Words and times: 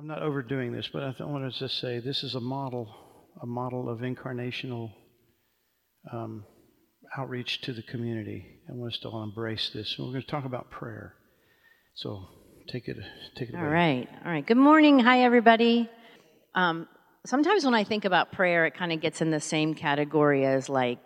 I'm 0.00 0.06
not 0.06 0.22
overdoing 0.22 0.72
this, 0.72 0.88
but 0.90 1.02
I 1.02 1.12
th- 1.12 1.28
want 1.28 1.52
to 1.52 1.58
just 1.58 1.78
say 1.78 2.00
this 2.00 2.22
is 2.22 2.34
a 2.34 2.40
model, 2.40 2.88
a 3.42 3.44
model 3.44 3.90
of 3.90 3.98
incarnational 3.98 4.92
um, 6.10 6.46
outreach 7.18 7.60
to 7.62 7.74
the 7.74 7.82
community. 7.82 8.46
I 8.66 8.72
want 8.72 8.94
us 8.94 9.00
to 9.00 9.10
all 9.10 9.22
embrace 9.22 9.70
this. 9.74 9.94
And 9.98 10.06
we're 10.06 10.14
going 10.14 10.24
to 10.24 10.30
talk 10.30 10.46
about 10.46 10.70
prayer. 10.70 11.16
So 11.96 12.24
take 12.72 12.88
it, 12.88 12.96
take 13.36 13.50
it 13.50 13.54
All 13.54 13.60
away. 13.60 13.70
right, 13.70 14.08
all 14.24 14.32
right. 14.32 14.46
Good 14.46 14.56
morning. 14.56 15.00
Hi, 15.00 15.24
everybody. 15.24 15.90
Um, 16.54 16.88
sometimes 17.26 17.66
when 17.66 17.74
I 17.74 17.84
think 17.84 18.06
about 18.06 18.32
prayer, 18.32 18.64
it 18.64 18.74
kind 18.74 18.92
of 18.92 19.02
gets 19.02 19.20
in 19.20 19.30
the 19.30 19.38
same 19.38 19.74
category 19.74 20.46
as 20.46 20.70
like 20.70 21.00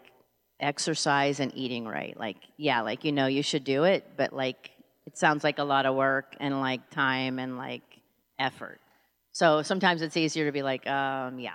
exercise 0.61 1.41
and 1.41 1.51
eating 1.57 1.85
right. 1.85 2.17
Like, 2.17 2.37
yeah, 2.57 2.83
like 2.83 3.05
you 3.05 3.11
know 3.11 3.27
you 3.27 3.43
should 3.43 3.65
do 3.65 3.83
it, 3.83 4.07
but 4.17 4.33
like 4.33 4.71
it 5.05 5.19
sounds 5.19 5.43
like 5.43 5.59
a 5.59 5.65
lot 5.65 5.85
of 5.85 5.97
work 5.97 6.37
and 6.39 6.61
like 6.61 6.91
time 6.91 7.41
and 7.41 7.59
like 7.59 7.83
effort. 8.39 8.79
So 9.35 9.63
sometimes 9.63 10.01
it's 10.01 10.17
easier 10.17 10.47
to 10.47 10.53
be 10.53 10.63
like, 10.63 10.87
um, 10.87 11.41
yeah. 11.41 11.55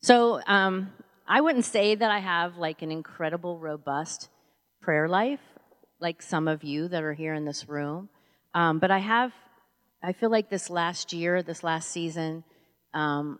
So 0.00 0.40
um, 0.46 0.90
I 1.26 1.42
wouldn't 1.42 1.66
say 1.66 1.94
that 1.94 2.10
I 2.10 2.20
have 2.20 2.56
like 2.56 2.80
an 2.80 2.90
incredible, 2.90 3.58
robust 3.58 4.30
prayer 4.80 5.08
life, 5.08 5.42
like 6.00 6.22
some 6.22 6.48
of 6.48 6.64
you 6.64 6.88
that 6.88 7.02
are 7.02 7.12
here 7.12 7.34
in 7.34 7.44
this 7.44 7.68
room. 7.68 8.08
Um, 8.54 8.78
but 8.78 8.90
I 8.90 9.00
have, 9.00 9.32
I 10.02 10.14
feel 10.14 10.30
like 10.30 10.48
this 10.48 10.70
last 10.70 11.12
year, 11.12 11.42
this 11.42 11.62
last 11.62 11.90
season, 11.90 12.44
um, 12.94 13.38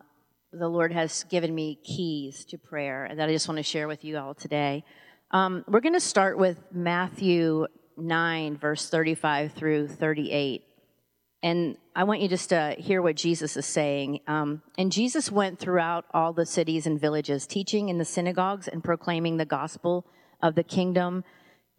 the 0.53 0.69
Lord 0.69 0.93
has 0.93 1.25
given 1.25 1.55
me 1.55 1.79
keys 1.83 2.45
to 2.51 2.59
prayer 2.59 3.11
that 3.17 3.27
I 3.27 3.33
just 3.33 3.49
want 3.49 3.57
to 3.57 3.63
share 3.63 3.89
with 3.89 4.05
you 4.05 4.19
all 4.19 4.35
today. 4.35 4.85
Um, 5.31 5.65
we're 5.67 5.81
going 5.81 5.95
to 5.95 6.01
start 6.01 6.37
with 6.37 6.59
Matthew 6.71 7.67
9, 7.97 8.59
verse 8.59 8.91
35 8.91 9.53
through 9.55 9.89
38. 9.89 10.68
And 11.43 11.77
I 11.95 12.05
want 12.05 12.21
you 12.21 12.29
just 12.29 12.49
to 12.49 12.75
hear 12.79 13.01
what 13.01 13.17
Jesus 13.17 13.57
is 13.57 13.67
saying. 13.67 14.21
Um, 14.27 14.63
and 14.77 14.91
Jesus 14.91 15.31
went 15.31 15.59
throughout 15.59 16.05
all 16.13 16.33
the 16.33 16.47
cities 16.47 16.87
and 16.87 17.01
villages, 17.01 17.47
teaching 17.47 17.89
in 17.89 17.99
the 17.99 18.05
synagogues 18.05 18.67
and 18.67 18.83
proclaiming 18.83 19.37
the 19.37 19.45
gospel 19.45 20.05
of 20.43 20.55
the 20.55 20.65
kingdom 20.65 21.25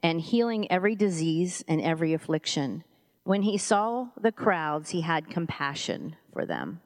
and 0.02 0.22
healing 0.22 0.72
every 0.72 0.96
disease 0.96 1.64
and 1.68 1.82
every 1.82 2.14
affliction. 2.14 2.84
When 3.24 3.42
he 3.42 3.58
saw 3.58 4.08
the 4.20 4.32
crowds, 4.32 4.92
he 4.92 5.02
had 5.02 5.30
compassion 5.30 6.16
for 6.32 6.46
them 6.46 6.82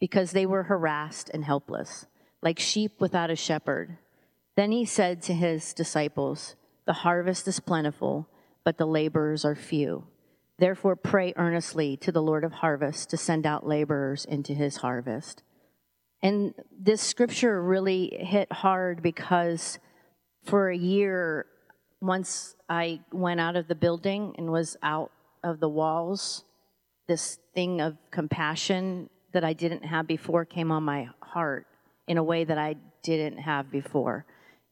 because 0.00 0.32
they 0.32 0.46
were 0.46 0.64
harassed 0.64 1.30
and 1.32 1.44
helpless, 1.44 2.06
like 2.42 2.58
sheep 2.58 3.00
without 3.00 3.30
a 3.30 3.36
shepherd. 3.36 3.98
Then 4.56 4.72
he 4.72 4.84
said 4.84 5.22
to 5.22 5.32
his 5.32 5.72
disciples, 5.72 6.56
The 6.86 6.92
harvest 6.92 7.46
is 7.46 7.60
plentiful, 7.60 8.28
but 8.64 8.78
the 8.78 8.86
laborers 8.86 9.44
are 9.44 9.54
few. 9.54 10.04
Therefore, 10.60 10.94
pray 10.94 11.32
earnestly 11.36 11.96
to 11.96 12.12
the 12.12 12.20
Lord 12.20 12.44
of 12.44 12.52
harvest 12.52 13.08
to 13.10 13.16
send 13.16 13.46
out 13.46 13.66
laborers 13.66 14.26
into 14.26 14.52
his 14.52 14.76
harvest. 14.76 15.42
And 16.22 16.52
this 16.70 17.00
scripture 17.00 17.62
really 17.62 18.14
hit 18.20 18.52
hard 18.52 19.02
because 19.02 19.78
for 20.44 20.68
a 20.68 20.76
year, 20.76 21.46
once 22.02 22.56
I 22.68 23.00
went 23.10 23.40
out 23.40 23.56
of 23.56 23.68
the 23.68 23.74
building 23.74 24.34
and 24.36 24.52
was 24.52 24.76
out 24.82 25.10
of 25.42 25.60
the 25.60 25.68
walls, 25.68 26.44
this 27.08 27.38
thing 27.54 27.80
of 27.80 27.96
compassion 28.10 29.08
that 29.32 29.44
I 29.44 29.54
didn't 29.54 29.86
have 29.86 30.06
before 30.06 30.44
came 30.44 30.70
on 30.70 30.82
my 30.82 31.08
heart 31.22 31.66
in 32.06 32.18
a 32.18 32.22
way 32.22 32.44
that 32.44 32.58
I 32.58 32.76
didn't 33.02 33.38
have 33.38 33.70
before. 33.70 34.26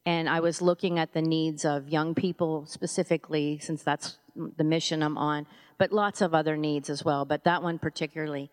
And 0.05 0.29
I 0.29 0.41
was 0.41 0.61
looking 0.61 0.99
at 0.99 1.15
the 1.15 1.23
needs 1.23 1.65
of 1.65 1.89
young 1.89 2.15
people 2.15 2.67
specifically, 2.67 3.59
since 3.59 3.83
that's 3.83 4.19
the 4.57 4.65
mission 4.65 5.03
I'm 5.03 5.19
on, 5.19 5.47
but 5.79 5.93
lots 5.93 6.21
of 6.21 6.35
other 6.35 6.57
needs 6.57 6.91
as 6.91 7.05
well, 7.05 7.25
but 7.25 7.45
that 7.45 7.63
one 7.63 7.79
particularly. 7.79 8.51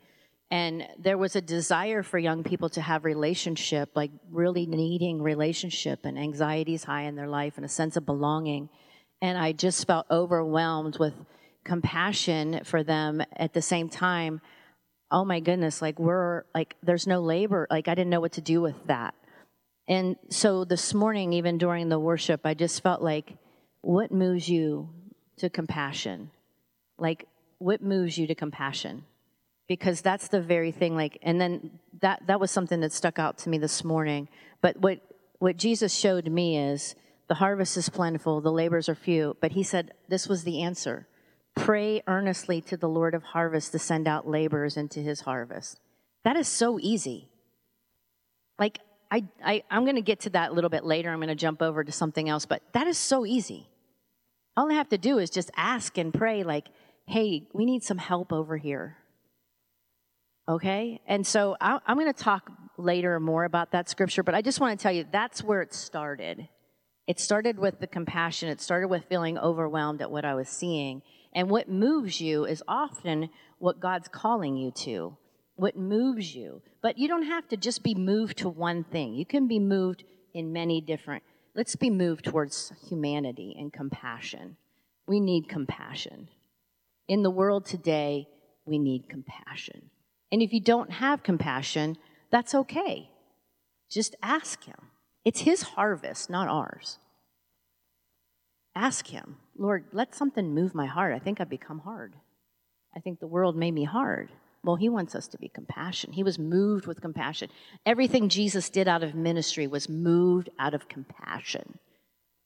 And 0.51 0.87
there 0.99 1.17
was 1.17 1.35
a 1.35 1.41
desire 1.41 2.03
for 2.03 2.19
young 2.19 2.43
people 2.43 2.69
to 2.69 2.81
have 2.81 3.03
relationship, 3.03 3.89
like 3.95 4.11
really 4.31 4.65
needing 4.65 5.21
relationship, 5.21 6.05
and 6.05 6.19
anxieties 6.19 6.83
high 6.83 7.03
in 7.03 7.15
their 7.15 7.27
life, 7.27 7.53
and 7.55 7.65
a 7.65 7.69
sense 7.69 7.97
of 7.97 8.05
belonging. 8.05 8.69
And 9.21 9.37
I 9.37 9.53
just 9.53 9.87
felt 9.87 10.05
overwhelmed 10.11 10.97
with 10.99 11.13
compassion 11.63 12.61
for 12.63 12.83
them 12.83 13.23
at 13.35 13.53
the 13.53 13.61
same 13.61 13.89
time. 13.89 14.39
Oh 15.09 15.25
my 15.25 15.39
goodness, 15.39 15.81
like 15.81 15.99
we're 15.99 16.43
like, 16.53 16.75
there's 16.83 17.07
no 17.07 17.21
labor. 17.21 17.67
Like 17.71 17.87
I 17.87 17.95
didn't 17.95 18.11
know 18.11 18.21
what 18.21 18.33
to 18.33 18.41
do 18.41 18.61
with 18.61 18.75
that. 18.87 19.15
And 19.87 20.15
so 20.29 20.65
this 20.65 20.93
morning, 20.93 21.33
even 21.33 21.57
during 21.57 21.89
the 21.89 21.99
worship, 21.99 22.41
I 22.43 22.53
just 22.53 22.81
felt 22.83 23.01
like, 23.01 23.37
what 23.81 24.11
moves 24.11 24.49
you 24.49 24.89
to 25.37 25.49
compassion? 25.49 26.31
Like, 26.97 27.27
what 27.57 27.81
moves 27.81 28.17
you 28.17 28.27
to 28.27 28.35
compassion? 28.35 29.05
Because 29.67 30.01
that's 30.01 30.27
the 30.27 30.41
very 30.41 30.71
thing. 30.71 30.95
Like, 30.95 31.17
and 31.21 31.41
then 31.41 31.79
that 32.01 32.27
that 32.27 32.39
was 32.39 32.51
something 32.51 32.81
that 32.81 32.91
stuck 32.91 33.17
out 33.17 33.37
to 33.39 33.49
me 33.49 33.57
this 33.57 33.83
morning. 33.83 34.27
But 34.61 34.77
what 34.77 34.99
what 35.39 35.57
Jesus 35.57 35.93
showed 35.93 36.27
me 36.27 36.57
is 36.57 36.95
the 37.27 37.35
harvest 37.35 37.75
is 37.77 37.89
plentiful, 37.89 38.41
the 38.41 38.51
labors 38.51 38.87
are 38.89 38.95
few. 38.95 39.35
But 39.41 39.53
he 39.53 39.63
said 39.63 39.93
this 40.07 40.27
was 40.27 40.43
the 40.43 40.61
answer: 40.61 41.07
pray 41.55 42.03
earnestly 42.07 42.61
to 42.61 42.77
the 42.77 42.89
Lord 42.89 43.15
of 43.15 43.23
harvest 43.23 43.71
to 43.71 43.79
send 43.79 44.07
out 44.07 44.27
laborers 44.27 44.77
into 44.77 44.99
His 44.99 45.21
harvest. 45.21 45.79
That 46.23 46.35
is 46.35 46.47
so 46.47 46.77
easy. 46.79 47.29
Like 48.59 48.79
I, 49.09 49.23
I 49.43 49.63
I'm 49.71 49.83
going 49.83 49.95
to 49.95 50.01
get 50.01 50.21
to 50.21 50.29
that 50.31 50.51
a 50.51 50.53
little 50.53 50.69
bit 50.69 50.85
later. 50.85 51.09
I'm 51.11 51.19
going 51.19 51.29
to 51.29 51.35
jump 51.35 51.61
over 51.61 51.83
to 51.83 51.91
something 51.91 52.29
else, 52.29 52.45
but 52.45 52.61
that 52.73 52.87
is 52.87 52.97
so 52.97 53.25
easy. 53.25 53.69
All 54.57 54.71
I 54.71 54.75
have 54.75 54.89
to 54.89 54.97
do 54.97 55.19
is 55.19 55.29
just 55.29 55.51
ask 55.57 55.97
and 55.97 56.13
pray, 56.13 56.43
like, 56.43 56.67
hey, 57.07 57.47
we 57.53 57.65
need 57.65 57.83
some 57.83 57.97
help 57.97 58.31
over 58.31 58.57
here. 58.57 58.97
Okay? 60.47 61.01
And 61.07 61.25
so 61.25 61.57
I, 61.59 61.79
I'm 61.85 61.97
going 61.97 62.11
to 62.11 62.23
talk 62.23 62.49
later 62.77 63.19
more 63.19 63.43
about 63.43 63.71
that 63.71 63.89
scripture, 63.89 64.23
but 64.23 64.35
I 64.35 64.41
just 64.41 64.59
want 64.59 64.77
to 64.77 64.81
tell 64.81 64.91
you 64.91 65.05
that's 65.11 65.43
where 65.43 65.61
it 65.61 65.73
started. 65.73 66.47
It 67.07 67.19
started 67.19 67.59
with 67.59 67.79
the 67.79 67.87
compassion, 67.87 68.49
it 68.49 68.61
started 68.61 68.87
with 68.87 69.05
feeling 69.05 69.37
overwhelmed 69.37 70.01
at 70.01 70.09
what 70.09 70.25
I 70.25 70.33
was 70.35 70.49
seeing. 70.49 71.01
And 71.33 71.49
what 71.49 71.69
moves 71.69 72.21
you 72.21 72.45
is 72.45 72.63
often 72.67 73.29
what 73.59 73.79
God's 73.79 74.07
calling 74.07 74.57
you 74.57 74.71
to, 74.71 75.17
what 75.55 75.75
moves 75.75 76.33
you. 76.33 76.61
But 76.81 76.97
you 76.97 77.07
don't 77.07 77.25
have 77.25 77.47
to 77.49 77.57
just 77.57 77.83
be 77.83 77.93
moved 77.93 78.37
to 78.37 78.49
one 78.49 78.83
thing, 78.85 79.13
you 79.13 79.25
can 79.25 79.47
be 79.47 79.59
moved 79.59 80.03
in 80.33 80.53
many 80.53 80.81
different. 80.81 81.23
Let's 81.55 81.77
be 81.77 81.89
moved 81.89 82.25
towards 82.25 82.73
humanity 82.89 83.55
and 83.57 83.71
compassion. 83.71 84.57
We 85.07 85.21
need 85.21 85.47
compassion. 85.47 86.27
In 87.07 87.23
the 87.23 87.31
world 87.31 87.65
today, 87.65 88.27
we 88.65 88.77
need 88.77 89.07
compassion. 89.07 89.89
And 90.31 90.41
if 90.41 90.51
you 90.51 90.59
don't 90.59 90.91
have 90.91 91.23
compassion, 91.23 91.97
that's 92.29 92.53
okay. 92.53 93.09
Just 93.89 94.15
ask 94.21 94.65
Him. 94.65 94.89
It's 95.23 95.41
His 95.41 95.61
harvest, 95.61 96.29
not 96.29 96.49
ours. 96.49 96.99
Ask 98.75 99.07
Him, 99.07 99.37
Lord, 99.57 99.85
let 99.93 100.13
something 100.13 100.53
move 100.53 100.75
my 100.75 100.87
heart. 100.87 101.13
I 101.13 101.19
think 101.19 101.39
I've 101.39 101.49
become 101.49 101.79
hard. 101.79 102.15
I 102.93 102.99
think 102.99 103.21
the 103.21 103.27
world 103.27 103.55
made 103.55 103.73
me 103.73 103.85
hard. 103.85 104.29
Well, 104.65 104.75
He 104.75 104.89
wants 104.89 105.15
us 105.15 105.27
to 105.29 105.37
be 105.37 105.47
compassion. 105.47 106.11
He 106.13 106.23
was 106.23 106.39
moved 106.39 106.87
with 106.87 107.01
compassion. 107.01 107.49
Everything 107.85 108.29
Jesus 108.29 108.69
did 108.69 108.87
out 108.87 109.03
of 109.03 109.15
ministry 109.15 109.67
was 109.67 109.87
moved 109.87 110.49
out 110.59 110.73
of 110.73 110.89
compassion 110.89 111.77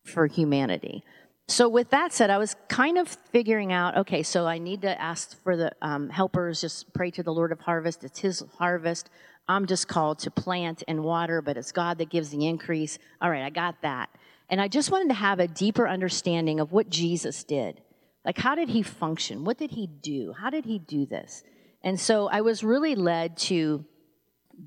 for 0.06 0.28
humanity. 0.28 1.04
So, 1.48 1.68
with 1.68 1.90
that 1.90 2.14
said, 2.14 2.30
I 2.30 2.38
was 2.38 2.56
kind 2.68 3.00
of 3.00 3.08
figuring 3.08 3.74
out 3.74 3.98
okay, 3.98 4.22
so 4.22 4.46
I 4.46 4.60
need 4.60 4.84
to 4.84 5.02
ask 5.02 5.42
for 5.44 5.58
the 5.58 5.72
um, 5.82 6.10
helpers, 6.10 6.62
just 6.62 6.94
pray 6.94 7.10
to 7.12 7.24
the 7.24 7.34
Lord 7.34 7.52
of 7.52 7.60
harvest. 7.62 8.04
It's 8.04 8.20
His 8.20 8.44
harvest. 8.58 9.10
I'm 9.48 9.66
just 9.66 9.88
called 9.88 10.20
to 10.20 10.32
plant 10.32 10.84
and 10.88 11.04
water, 11.04 11.42
but 11.42 11.58
it's 11.58 11.72
God 11.72 11.98
that 11.98 12.12
gives 12.12 12.30
the 12.30 12.46
increase. 12.46 13.00
All 13.20 13.32
right, 13.32 13.44
I 13.44 13.50
got 13.50 13.82
that. 13.82 14.10
And 14.48 14.62
I 14.62 14.68
just 14.68 14.92
wanted 14.92 15.08
to 15.08 15.16
have 15.16 15.40
a 15.40 15.48
deeper 15.48 15.88
understanding 15.88 16.60
of 16.60 16.72
what 16.72 16.90
Jesus 16.90 17.44
did. 17.44 17.82
Like, 18.24 18.38
how 18.38 18.54
did 18.54 18.70
He 18.70 18.84
function? 18.84 19.44
What 19.44 19.58
did 19.58 19.72
He 19.72 19.88
do? 19.88 20.36
How 20.38 20.52
did 20.52 20.66
He 20.66 20.78
do 20.78 21.08
this? 21.08 21.44
And 21.82 22.00
so 22.00 22.28
I 22.28 22.42
was 22.42 22.64
really 22.64 22.96
led 22.96 23.38
to 23.38 23.86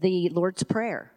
the 0.00 0.28
Lord's 0.30 0.62
Prayer. 0.62 1.12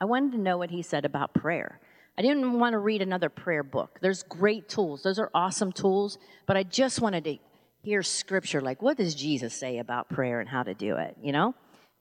I 0.00 0.06
wanted 0.06 0.32
to 0.32 0.38
know 0.38 0.58
what 0.58 0.70
He 0.70 0.82
said 0.82 1.04
about 1.04 1.34
prayer. 1.34 1.80
I 2.16 2.22
didn't 2.22 2.58
want 2.58 2.74
to 2.74 2.78
read 2.78 3.02
another 3.02 3.28
prayer 3.28 3.62
book. 3.62 3.98
There's 4.00 4.22
great 4.22 4.68
tools, 4.68 5.02
those 5.02 5.18
are 5.18 5.30
awesome 5.34 5.72
tools, 5.72 6.18
but 6.46 6.56
I 6.56 6.62
just 6.62 7.00
wanted 7.00 7.24
to 7.24 7.38
hear 7.82 8.02
scripture 8.02 8.60
like, 8.60 8.80
what 8.80 8.96
does 8.96 9.14
Jesus 9.14 9.52
say 9.54 9.78
about 9.78 10.08
prayer 10.08 10.40
and 10.40 10.48
how 10.48 10.62
to 10.62 10.74
do 10.74 10.96
it, 10.96 11.16
you 11.20 11.32
know? 11.32 11.54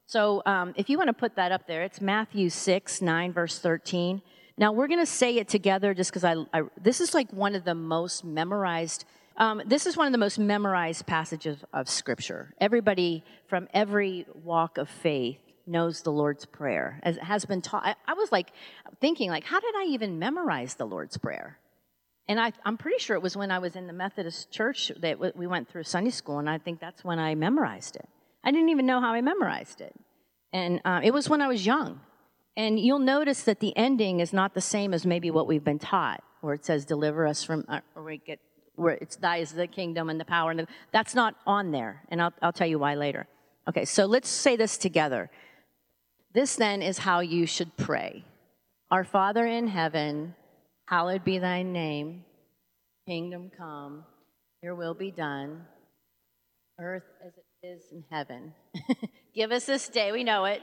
So 0.06 0.42
um, 0.46 0.74
if 0.78 0.90
you 0.90 0.98
want 0.98 1.08
to 1.08 1.14
put 1.14 1.36
that 1.36 1.52
up 1.52 1.68
there, 1.68 1.84
it's 1.84 2.00
Matthew 2.00 2.50
6, 2.50 3.02
9, 3.02 3.34
verse 3.34 3.60
13. 3.60 4.22
Now 4.58 4.72
we're 4.72 4.88
going 4.88 5.00
to 5.00 5.06
say 5.06 5.38
it 5.38 5.48
together 5.48 5.94
just 5.94 6.12
because 6.12 6.24
I, 6.24 6.36
I, 6.54 6.62
this 6.82 7.02
is 7.02 7.14
like 7.14 7.32
one 7.34 7.56
of 7.56 7.64
the 7.64 7.76
most 7.76 8.24
memorized. 8.24 9.06
Um, 9.38 9.62
this 9.66 9.86
is 9.86 9.98
one 9.98 10.06
of 10.06 10.12
the 10.12 10.20
most 10.20 10.38
memorized 10.38 11.06
passages 11.08 11.58
of 11.74 11.90
Scripture. 11.90 12.54
Everybody 12.62 13.24
from 13.48 13.68
every 13.74 14.28
walk 14.44 14.78
of 14.78 14.90
faith 14.90 15.40
knows 15.66 16.02
the 16.02 16.12
Lord's 16.12 16.46
Prayer, 16.46 17.00
as 17.04 17.18
it 17.18 17.24
has 17.24 17.46
been 17.46 17.62
taught. 17.62 17.84
I, 17.86 17.96
I 18.08 18.14
was 18.14 18.32
like 18.32 18.52
thinking, 19.02 19.30
like, 19.30 19.44
how 19.44 19.60
did 19.60 19.74
I 19.76 19.86
even 19.86 20.20
memorize 20.20 20.76
the 20.76 20.86
Lord's 20.86 21.18
Prayer? 21.18 21.58
And 22.28 22.40
I, 22.40 22.54
am 22.66 22.78
pretty 22.78 23.00
sure 23.00 23.16
it 23.16 23.22
was 23.22 23.36
when 23.36 23.52
I 23.52 23.60
was 23.60 23.76
in 23.76 23.88
the 23.88 23.94
Methodist 23.94 24.52
church 24.52 24.92
that 25.00 25.36
we 25.36 25.48
went 25.48 25.70
through 25.70 25.84
Sunday 25.84 26.12
school, 26.12 26.40
and 26.40 26.50
I 26.50 26.58
think 26.58 26.80
that's 26.80 27.04
when 27.04 27.20
I 27.20 27.36
memorized 27.36 27.96
it. 27.96 28.08
I 28.44 28.52
didn't 28.52 28.70
even 28.70 28.86
know 28.86 29.02
how 29.02 29.14
I 29.14 29.22
memorized 29.22 29.82
it. 29.82 29.94
And 30.52 30.80
uh, 30.86 31.02
it 31.04 31.12
was 31.12 31.28
when 31.28 31.42
I 31.42 31.48
was 31.48 31.66
young. 31.66 32.02
And 32.56 32.80
you'll 32.80 33.00
notice 33.00 33.44
that 33.44 33.60
the 33.60 33.76
ending 33.76 34.20
is 34.20 34.32
not 34.32 34.54
the 34.54 34.62
same 34.62 34.94
as 34.94 35.06
maybe 35.06 35.32
what 35.32 35.48
we've 35.48 35.64
been 35.64 35.80
taught, 35.80 36.24
where 36.42 36.54
it 36.54 36.64
says, 36.64 36.86
deliver 36.86 37.26
us 37.26 37.44
from, 37.44 37.66
uh, 37.68 37.80
or 37.96 38.04
we 38.04 38.18
get, 38.18 38.40
where 38.76 38.96
it's 38.96 39.16
thy 39.16 39.38
is 39.38 39.52
the 39.52 39.68
kingdom 39.68 40.10
and 40.10 40.20
the 40.20 40.26
power. 40.26 40.52
And 40.52 40.62
the, 40.62 40.68
that's 40.92 41.16
not 41.16 41.36
on 41.46 41.72
there. 41.72 42.02
And 42.10 42.22
I'll, 42.22 42.34
I'll 42.42 42.54
tell 42.54 42.68
you 42.68 42.80
why 42.80 42.96
later. 42.96 43.28
Okay, 43.68 43.86
so 43.86 44.06
let's 44.06 44.30
say 44.30 44.56
this 44.56 44.78
together. 44.78 45.30
This 46.34 46.56
then 46.56 46.82
is 46.82 46.98
how 46.98 47.20
you 47.20 47.46
should 47.46 47.76
pray 47.78 48.24
Our 48.92 49.04
Father 49.04 49.46
in 49.46 49.68
heaven, 49.68 50.36
hallowed 50.86 51.24
be 51.24 51.40
thy 51.40 51.64
name, 51.64 52.26
kingdom 53.08 53.52
come, 53.56 54.04
your 54.62 54.76
will 54.76 54.94
be 54.94 55.12
done, 55.12 55.66
earth 56.80 57.04
as 57.26 57.34
it 57.38 57.68
is 57.68 57.84
in 57.92 58.04
heaven. 58.10 58.54
Give 59.36 59.52
us 59.52 59.66
this 59.66 59.88
day, 59.90 60.12
we 60.12 60.24
know 60.24 60.46
it, 60.46 60.62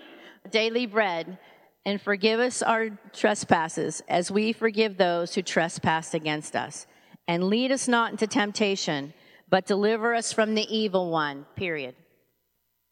daily 0.50 0.86
bread, 0.86 1.38
and 1.86 2.00
forgive 2.00 2.40
us 2.40 2.62
our 2.62 2.90
trespasses 3.12 4.02
as 4.08 4.30
we 4.30 4.52
forgive 4.52 4.96
those 4.96 5.34
who 5.34 5.42
trespass 5.42 6.14
against 6.14 6.54
us. 6.54 6.86
And 7.30 7.44
lead 7.44 7.70
us 7.70 7.86
not 7.86 8.10
into 8.10 8.26
temptation, 8.26 9.14
but 9.48 9.64
deliver 9.64 10.16
us 10.16 10.32
from 10.32 10.56
the 10.56 10.66
evil 10.68 11.12
one, 11.12 11.46
period. 11.54 11.94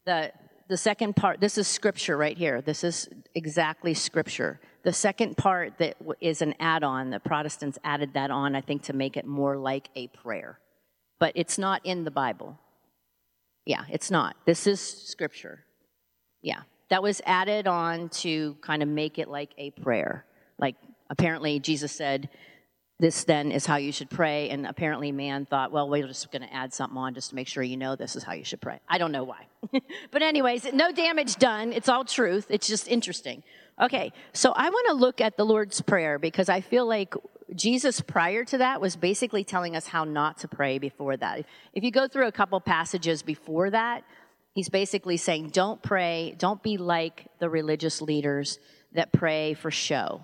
The, 0.05 0.31
the 0.69 0.77
second 0.77 1.17
part, 1.17 1.41
this 1.41 1.57
is 1.57 1.67
scripture 1.67 2.15
right 2.15 2.37
here. 2.37 2.61
This 2.61 2.85
is 2.85 3.09
exactly 3.35 3.93
scripture. 3.93 4.61
The 4.83 4.93
second 4.93 5.35
part 5.35 5.77
that 5.79 5.97
is 6.21 6.41
an 6.41 6.55
add 6.57 6.85
on, 6.85 7.09
the 7.09 7.19
Protestants 7.19 7.77
added 7.83 8.13
that 8.13 8.31
on, 8.31 8.55
I 8.55 8.61
think, 8.61 8.83
to 8.83 8.93
make 8.93 9.17
it 9.17 9.25
more 9.25 9.57
like 9.57 9.89
a 9.97 10.07
prayer. 10.07 10.57
But 11.19 11.33
it's 11.35 11.57
not 11.57 11.85
in 11.85 12.05
the 12.05 12.11
Bible. 12.11 12.57
Yeah, 13.65 13.83
it's 13.89 14.09
not. 14.09 14.37
This 14.45 14.67
is 14.67 14.79
scripture. 14.79 15.65
Yeah, 16.41 16.61
that 16.89 17.03
was 17.03 17.21
added 17.25 17.67
on 17.67 18.07
to 18.23 18.55
kind 18.61 18.83
of 18.83 18.87
make 18.87 19.19
it 19.19 19.27
like 19.27 19.51
a 19.57 19.71
prayer. 19.71 20.23
Like 20.57 20.77
apparently 21.09 21.59
Jesus 21.59 21.91
said, 21.91 22.29
this 22.99 23.23
then 23.23 23.51
is 23.51 23.65
how 23.65 23.77
you 23.77 23.91
should 23.93 24.09
pray. 24.09 24.49
And 24.49 24.67
apparently 24.67 25.11
man 25.11 25.45
thought, 25.45 25.71
well, 25.71 25.87
we're 25.87 26.05
just 26.05 26.31
going 26.31 26.41
to 26.41 26.53
add 26.53 26.73
something 26.73 26.97
on 26.97 27.13
just 27.13 27.29
to 27.29 27.35
make 27.35 27.47
sure 27.47 27.63
you 27.63 27.77
know 27.77 27.95
this 27.95 28.15
is 28.15 28.23
how 28.23 28.33
you 28.33 28.43
should 28.43 28.59
pray. 28.59 28.79
I 28.89 28.97
don't 28.97 29.13
know 29.13 29.23
why. 29.23 29.47
but, 30.11 30.21
anyways, 30.21 30.73
no 30.73 30.91
damage 30.91 31.37
done. 31.37 31.71
It's 31.71 31.87
all 31.87 32.03
truth. 32.03 32.47
It's 32.49 32.67
just 32.67 32.89
interesting. 32.89 33.43
Okay, 33.81 34.11
so 34.33 34.51
I 34.53 34.69
want 34.69 34.87
to 34.89 34.93
look 34.95 35.21
at 35.21 35.37
the 35.37 35.45
Lord's 35.45 35.79
Prayer 35.79 36.19
because 36.19 36.49
I 36.49 36.59
feel 36.59 36.85
like 36.85 37.15
Jesus 37.55 38.01
prior 38.01 38.43
to 38.45 38.57
that 38.57 38.81
was 38.81 38.97
basically 38.97 39.45
telling 39.45 39.77
us 39.77 39.87
how 39.87 40.03
not 40.03 40.37
to 40.39 40.49
pray 40.49 40.77
before 40.77 41.15
that. 41.15 41.45
If 41.73 41.83
you 41.85 41.91
go 41.91 42.07
through 42.07 42.27
a 42.27 42.31
couple 42.33 42.59
passages 42.59 43.21
before 43.21 43.69
that, 43.69 44.03
he's 44.53 44.67
basically 44.67 45.15
saying, 45.15 45.51
don't 45.51 45.81
pray, 45.81 46.35
don't 46.37 46.61
be 46.61 46.75
like 46.75 47.27
the 47.39 47.49
religious 47.49 48.01
leaders 48.01 48.59
that 48.91 49.13
pray 49.13 49.53
for 49.53 49.71
show 49.71 50.21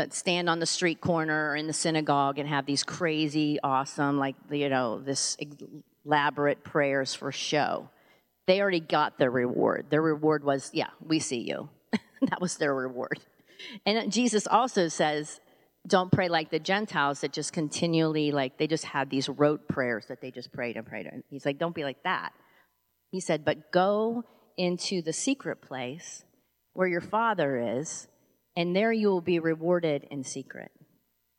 that 0.00 0.14
stand 0.14 0.48
on 0.48 0.58
the 0.60 0.66
street 0.66 1.00
corner 1.00 1.50
or 1.50 1.56
in 1.56 1.66
the 1.66 1.72
synagogue 1.72 2.38
and 2.38 2.48
have 2.48 2.64
these 2.64 2.82
crazy, 2.82 3.58
awesome, 3.62 4.18
like, 4.18 4.34
you 4.50 4.70
know, 4.70 4.98
this 4.98 5.36
elaborate 6.04 6.64
prayers 6.64 7.14
for 7.14 7.30
show. 7.30 7.90
They 8.46 8.62
already 8.62 8.80
got 8.80 9.18
their 9.18 9.30
reward. 9.30 9.86
Their 9.90 10.00
reward 10.00 10.42
was, 10.42 10.70
yeah, 10.72 10.88
we 11.06 11.18
see 11.18 11.40
you. 11.40 11.68
that 12.22 12.40
was 12.40 12.56
their 12.56 12.74
reward. 12.74 13.20
And 13.84 14.10
Jesus 14.10 14.46
also 14.46 14.88
says, 14.88 15.38
don't 15.86 16.10
pray 16.10 16.28
like 16.28 16.50
the 16.50 16.58
Gentiles 16.58 17.20
that 17.20 17.32
just 17.32 17.52
continually, 17.52 18.32
like, 18.32 18.56
they 18.56 18.66
just 18.66 18.84
had 18.84 19.10
these 19.10 19.28
rote 19.28 19.68
prayers 19.68 20.06
that 20.06 20.22
they 20.22 20.30
just 20.30 20.50
prayed 20.50 20.76
and 20.76 20.86
prayed. 20.86 21.06
And 21.06 21.22
he's 21.28 21.44
like, 21.44 21.58
don't 21.58 21.74
be 21.74 21.84
like 21.84 22.02
that. 22.04 22.32
He 23.10 23.20
said, 23.20 23.44
but 23.44 23.70
go 23.70 24.24
into 24.56 25.02
the 25.02 25.12
secret 25.12 25.60
place 25.60 26.24
where 26.72 26.88
your 26.88 27.00
father 27.02 27.78
is 27.78 28.08
and 28.56 28.74
there 28.74 28.92
you 28.92 29.08
will 29.08 29.20
be 29.20 29.38
rewarded 29.38 30.06
in 30.10 30.24
secret. 30.24 30.70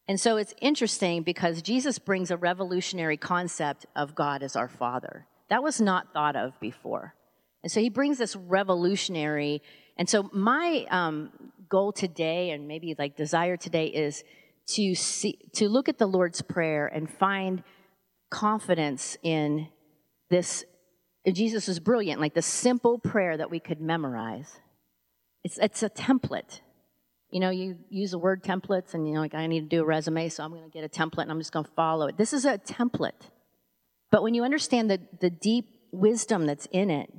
And 0.07 0.19
so 0.19 0.37
it's 0.37 0.53
interesting 0.61 1.23
because 1.23 1.61
Jesus 1.61 1.99
brings 1.99 2.31
a 2.31 2.37
revolutionary 2.37 3.17
concept 3.17 3.85
of 3.95 4.15
God 4.15 4.43
as 4.43 4.55
our 4.55 4.67
Father. 4.67 5.27
That 5.49 5.63
was 5.63 5.79
not 5.79 6.13
thought 6.13 6.35
of 6.35 6.59
before. 6.59 7.15
And 7.63 7.71
so 7.71 7.79
he 7.79 7.89
brings 7.89 8.17
this 8.17 8.35
revolutionary. 8.35 9.61
And 9.97 10.09
so 10.09 10.29
my 10.33 10.85
um, 10.89 11.31
goal 11.69 11.91
today, 11.91 12.49
and 12.49 12.67
maybe 12.67 12.95
like 12.97 13.15
desire 13.15 13.57
today, 13.57 13.87
is 13.87 14.23
to 14.69 14.95
see 14.95 15.37
to 15.53 15.69
look 15.69 15.89
at 15.89 15.97
the 15.97 16.07
Lord's 16.07 16.41
Prayer 16.41 16.87
and 16.87 17.09
find 17.09 17.63
confidence 18.29 19.17
in 19.23 19.67
this. 20.29 20.65
Jesus 21.31 21.69
is 21.69 21.79
brilliant, 21.79 22.19
like 22.19 22.33
the 22.33 22.41
simple 22.41 22.97
prayer 22.97 23.37
that 23.37 23.51
we 23.51 23.59
could 23.59 23.79
memorize. 23.79 24.59
It's, 25.43 25.59
it's 25.59 25.83
a 25.83 25.89
template 25.89 26.61
you 27.31 27.39
know, 27.39 27.49
you 27.49 27.77
use 27.89 28.11
the 28.11 28.19
word 28.19 28.43
templates 28.43 28.93
and, 28.93 29.07
you 29.07 29.13
know, 29.13 29.21
like 29.21 29.33
I 29.33 29.47
need 29.47 29.61
to 29.61 29.75
do 29.75 29.81
a 29.81 29.85
resume, 29.85 30.29
so 30.29 30.43
I'm 30.43 30.51
going 30.51 30.63
to 30.63 30.69
get 30.69 30.83
a 30.83 30.89
template 30.89 31.23
and 31.23 31.31
I'm 31.31 31.39
just 31.39 31.53
going 31.53 31.65
to 31.65 31.71
follow 31.71 32.07
it. 32.07 32.17
This 32.17 32.33
is 32.33 32.45
a 32.45 32.57
template. 32.57 33.29
But 34.11 34.21
when 34.21 34.33
you 34.33 34.43
understand 34.43 34.91
the, 34.91 34.99
the 35.21 35.29
deep 35.29 35.69
wisdom 35.91 36.45
that's 36.45 36.67
in 36.71 36.89
it, 36.89 37.11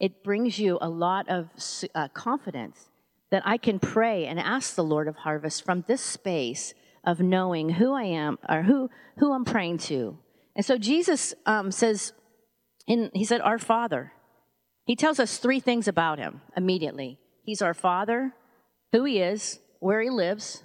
it 0.00 0.24
brings 0.24 0.58
you 0.58 0.78
a 0.80 0.88
lot 0.88 1.28
of 1.28 1.48
uh, 1.94 2.08
confidence 2.08 2.88
that 3.30 3.42
I 3.46 3.58
can 3.58 3.78
pray 3.78 4.26
and 4.26 4.40
ask 4.40 4.74
the 4.74 4.82
Lord 4.82 5.06
of 5.06 5.16
harvest 5.16 5.64
from 5.64 5.84
this 5.86 6.00
space 6.00 6.74
of 7.04 7.20
knowing 7.20 7.70
who 7.70 7.94
I 7.94 8.02
am 8.02 8.38
or 8.48 8.62
who, 8.62 8.90
who 9.18 9.32
I'm 9.32 9.44
praying 9.44 9.78
to. 9.78 10.18
And 10.56 10.66
so 10.66 10.76
Jesus 10.76 11.32
um, 11.46 11.70
says, 11.70 12.12
in, 12.88 13.10
he 13.14 13.24
said, 13.24 13.40
Our 13.40 13.58
Father. 13.58 14.12
He 14.84 14.96
tells 14.96 15.20
us 15.20 15.38
three 15.38 15.60
things 15.60 15.86
about 15.86 16.18
him 16.18 16.40
immediately. 16.56 17.20
He's 17.44 17.62
our 17.62 17.74
Father, 17.74 18.32
who 18.92 19.04
he 19.04 19.20
is, 19.20 19.58
where 19.78 20.00
he 20.00 20.10
lives, 20.10 20.62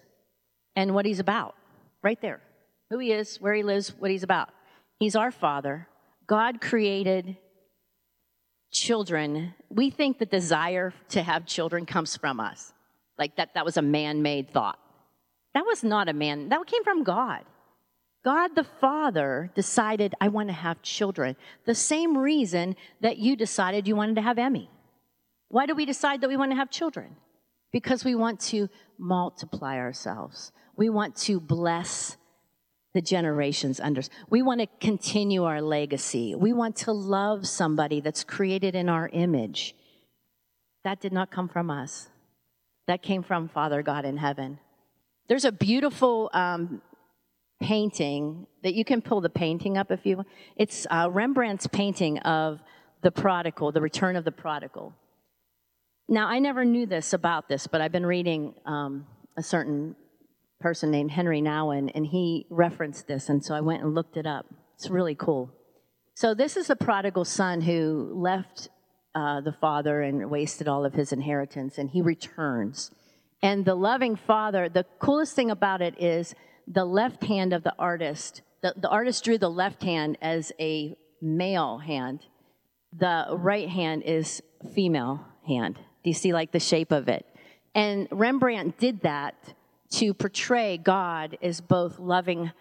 and 0.76 0.94
what 0.94 1.06
he's 1.06 1.20
about. 1.20 1.56
Right 2.02 2.22
there. 2.22 2.42
Who 2.90 3.00
he 3.00 3.12
is, 3.12 3.38
where 3.42 3.54
he 3.54 3.64
lives, 3.64 3.94
what 3.98 4.12
he's 4.12 4.24
about. 4.24 4.50
He's 5.00 5.16
our 5.16 5.32
Father. 5.32 5.88
God 6.28 6.62
created 6.62 7.38
children. 8.72 9.54
We 9.70 9.90
think 9.90 10.20
the 10.20 10.26
desire 10.26 10.94
to 11.10 11.24
have 11.24 11.46
children 11.46 11.86
comes 11.86 12.18
from 12.18 12.40
us. 12.40 12.74
Like 13.18 13.38
that, 13.38 13.54
that 13.54 13.66
was 13.66 13.78
a 13.78 13.82
man 13.82 14.22
made 14.22 14.52
thought. 14.52 14.80
That 15.54 15.66
was 15.66 15.84
not 15.84 16.10
a 16.10 16.14
man, 16.14 16.50
that 16.50 16.66
came 16.68 16.84
from 16.84 17.04
God. 17.04 17.46
God 18.26 18.56
the 18.56 18.64
Father 18.64 19.52
decided, 19.56 20.16
I 20.20 20.28
want 20.28 20.50
to 20.50 20.54
have 20.54 20.82
children. 20.82 21.38
The 21.66 21.76
same 21.76 22.18
reason 22.18 22.76
that 23.02 23.18
you 23.18 23.36
decided 23.36 23.88
you 23.88 23.96
wanted 23.96 24.16
to 24.16 24.22
have 24.22 24.40
Emmy. 24.40 24.70
Why 25.48 25.66
do 25.66 25.76
we 25.76 25.86
decide 25.86 26.22
that 26.22 26.28
we 26.28 26.36
want 26.36 26.52
to 26.52 26.58
have 26.58 26.72
children? 26.72 27.16
Because 27.76 28.06
we 28.06 28.16
want 28.16 28.40
to 28.40 28.70
multiply 28.98 29.76
ourselves. 29.76 30.54
We 30.78 30.88
want 30.88 31.14
to 31.28 31.42
bless 31.42 32.16
the 32.94 33.02
generations 33.02 33.82
under 33.82 34.00
us. 34.00 34.10
We 34.30 34.42
want 34.42 34.62
to 34.62 34.68
continue 34.80 35.44
our 35.44 35.62
legacy. 35.62 36.36
We 36.36 36.54
want 36.54 36.78
to 36.78 36.94
love 36.94 37.46
somebody 37.46 38.00
that's 38.00 38.24
created 38.24 38.76
in 38.76 38.88
our 38.88 39.10
image. 39.12 39.76
That 40.86 41.02
did 41.02 41.12
not 41.12 41.32
come 41.32 41.50
from 41.50 41.70
us. 41.70 42.08
That 42.88 43.02
came 43.02 43.24
from 43.24 43.50
Father 43.50 43.84
God 43.84 44.06
in 44.06 44.16
heaven. 44.16 44.58
There's 45.28 45.44
a 45.44 45.52
beautiful 45.52 46.30
um, 46.34 46.82
painting 47.62 48.48
that 48.64 48.74
you 48.74 48.86
can 48.86 49.02
pull 49.02 49.20
the 49.20 49.30
painting 49.30 49.78
up 49.78 49.92
if 49.92 50.06
you 50.06 50.16
want. 50.16 50.30
It's 50.56 50.88
uh, 50.90 51.10
Rembrandt's 51.12 51.68
painting 51.68 52.20
of 52.20 52.62
the 53.02 53.12
prodigal, 53.12 53.74
the 53.74 53.82
return 53.82 54.16
of 54.16 54.24
the 54.24 54.32
prodigal. 54.32 54.94
Now, 56.08 56.28
I 56.28 56.38
never 56.38 56.64
knew 56.64 56.86
this 56.86 57.14
about 57.14 57.50
this, 57.50 57.66
but 57.66 57.82
I've 57.82 57.92
been 57.92 58.06
reading 58.06 58.54
um, 58.66 59.08
a 59.38 59.42
certain 59.42 59.96
person 60.60 60.92
named 60.92 61.10
Henry 61.10 61.42
Nouwen, 61.42 61.92
and 61.96 62.06
he 62.06 62.46
referenced 62.52 63.08
this, 63.08 63.28
and 63.28 63.44
so 63.44 63.56
I 63.56 63.62
went 63.62 63.82
and 63.82 63.96
looked 63.96 64.16
it 64.16 64.28
up. 64.28 64.46
It's 64.76 64.90
really 64.90 65.16
cool. 65.16 65.52
So, 66.14 66.36
this 66.36 66.58
is 66.58 66.70
a 66.70 66.76
prodigal 66.76 67.26
son 67.26 67.62
who 67.62 68.12
left 68.16 68.70
uh, 69.16 69.42
the 69.42 69.52
father 69.52 70.02
and 70.02 70.30
wasted 70.30 70.68
all 70.68 70.86
of 70.86 70.94
his 70.94 71.12
inheritance, 71.12 71.80
and 71.80 71.90
he 71.90 72.04
returns. 72.04 72.92
And 73.42 73.66
the 73.66 73.76
loving 73.76 74.16
father, 74.16 74.70
the 74.70 74.86
coolest 75.00 75.36
thing 75.36 75.50
about 75.50 75.82
it 75.82 76.00
is 76.00 76.36
the 76.68 76.86
left 76.86 77.24
hand 77.24 77.52
of 77.52 77.64
the 77.64 77.74
artist. 77.80 78.44
The, 78.62 78.76
the 78.78 78.90
artist 78.90 79.24
drew 79.24 79.40
the 79.40 79.50
left 79.50 79.82
hand 79.82 80.20
as 80.22 80.52
a 80.60 80.96
male 81.20 81.80
hand, 81.80 82.22
the 82.94 83.26
right 83.32 83.68
hand 83.68 84.04
is 84.04 84.42
female 84.74 85.26
hand. 85.48 85.80
Do 86.06 86.12
you 86.12 86.14
see 86.14 86.34
like 86.34 86.52
the 86.52 86.60
shape 86.60 86.92
of 86.92 87.08
it? 87.08 87.26
And 87.74 88.08
Rembrandt 88.12 88.78
did 88.78 89.02
that 89.02 89.34
to 89.94 90.14
portray 90.14 90.78
God 90.78 91.36
as 91.42 91.62
both 91.62 91.98
loving, 91.98 92.52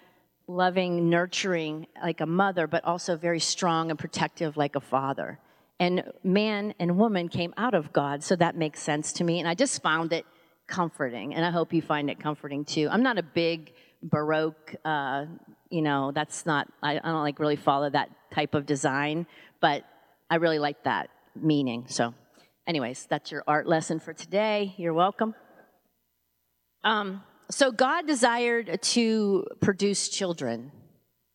loving, 0.46 1.10
nurturing 1.10 1.86
like 2.02 2.22
a 2.22 2.26
mother, 2.26 2.66
but 2.66 2.82
also 2.84 3.18
very 3.18 3.40
strong 3.40 3.90
and 3.90 3.98
protective 3.98 4.56
like 4.56 4.76
a 4.76 4.80
father. 4.80 5.38
And 5.78 6.04
man 6.22 6.72
and 6.80 6.96
woman 6.96 7.28
came 7.28 7.52
out 7.58 7.74
of 7.74 7.92
God, 7.92 8.24
so 8.24 8.34
that 8.36 8.56
makes 8.56 8.80
sense 8.80 9.12
to 9.14 9.24
me. 9.24 9.40
And 9.40 9.46
I 9.46 9.54
just 9.54 9.82
found 9.82 10.14
it 10.14 10.24
comforting, 10.66 11.34
and 11.34 11.44
I 11.44 11.50
hope 11.50 11.74
you 11.74 11.82
find 11.82 12.08
it 12.08 12.18
comforting 12.18 12.64
too. 12.64 12.88
I'm 12.90 13.02
not 13.02 13.18
a 13.18 13.22
big 13.22 13.74
Baroque, 14.02 14.74
uh, 14.86 15.26
you 15.68 15.82
know, 15.82 16.12
that's 16.12 16.46
not, 16.46 16.66
I, 16.82 16.96
I 16.96 17.10
don't 17.10 17.22
like 17.22 17.38
really 17.38 17.56
follow 17.56 17.90
that 17.90 18.08
type 18.32 18.54
of 18.54 18.64
design, 18.64 19.26
but 19.60 19.84
I 20.30 20.36
really 20.36 20.58
like 20.58 20.84
that 20.84 21.10
meaning. 21.36 21.84
So, 21.88 22.14
anyways, 22.66 23.06
that's 23.08 23.30
your 23.30 23.44
art 23.46 23.66
lesson 23.66 24.00
for 24.00 24.12
today. 24.12 24.74
You're 24.76 24.94
welcome. 24.94 25.34
Um, 26.82 27.22
so, 27.50 27.70
God 27.70 28.06
desired 28.06 28.80
to 28.82 29.44
produce 29.60 30.08
children. 30.08 30.72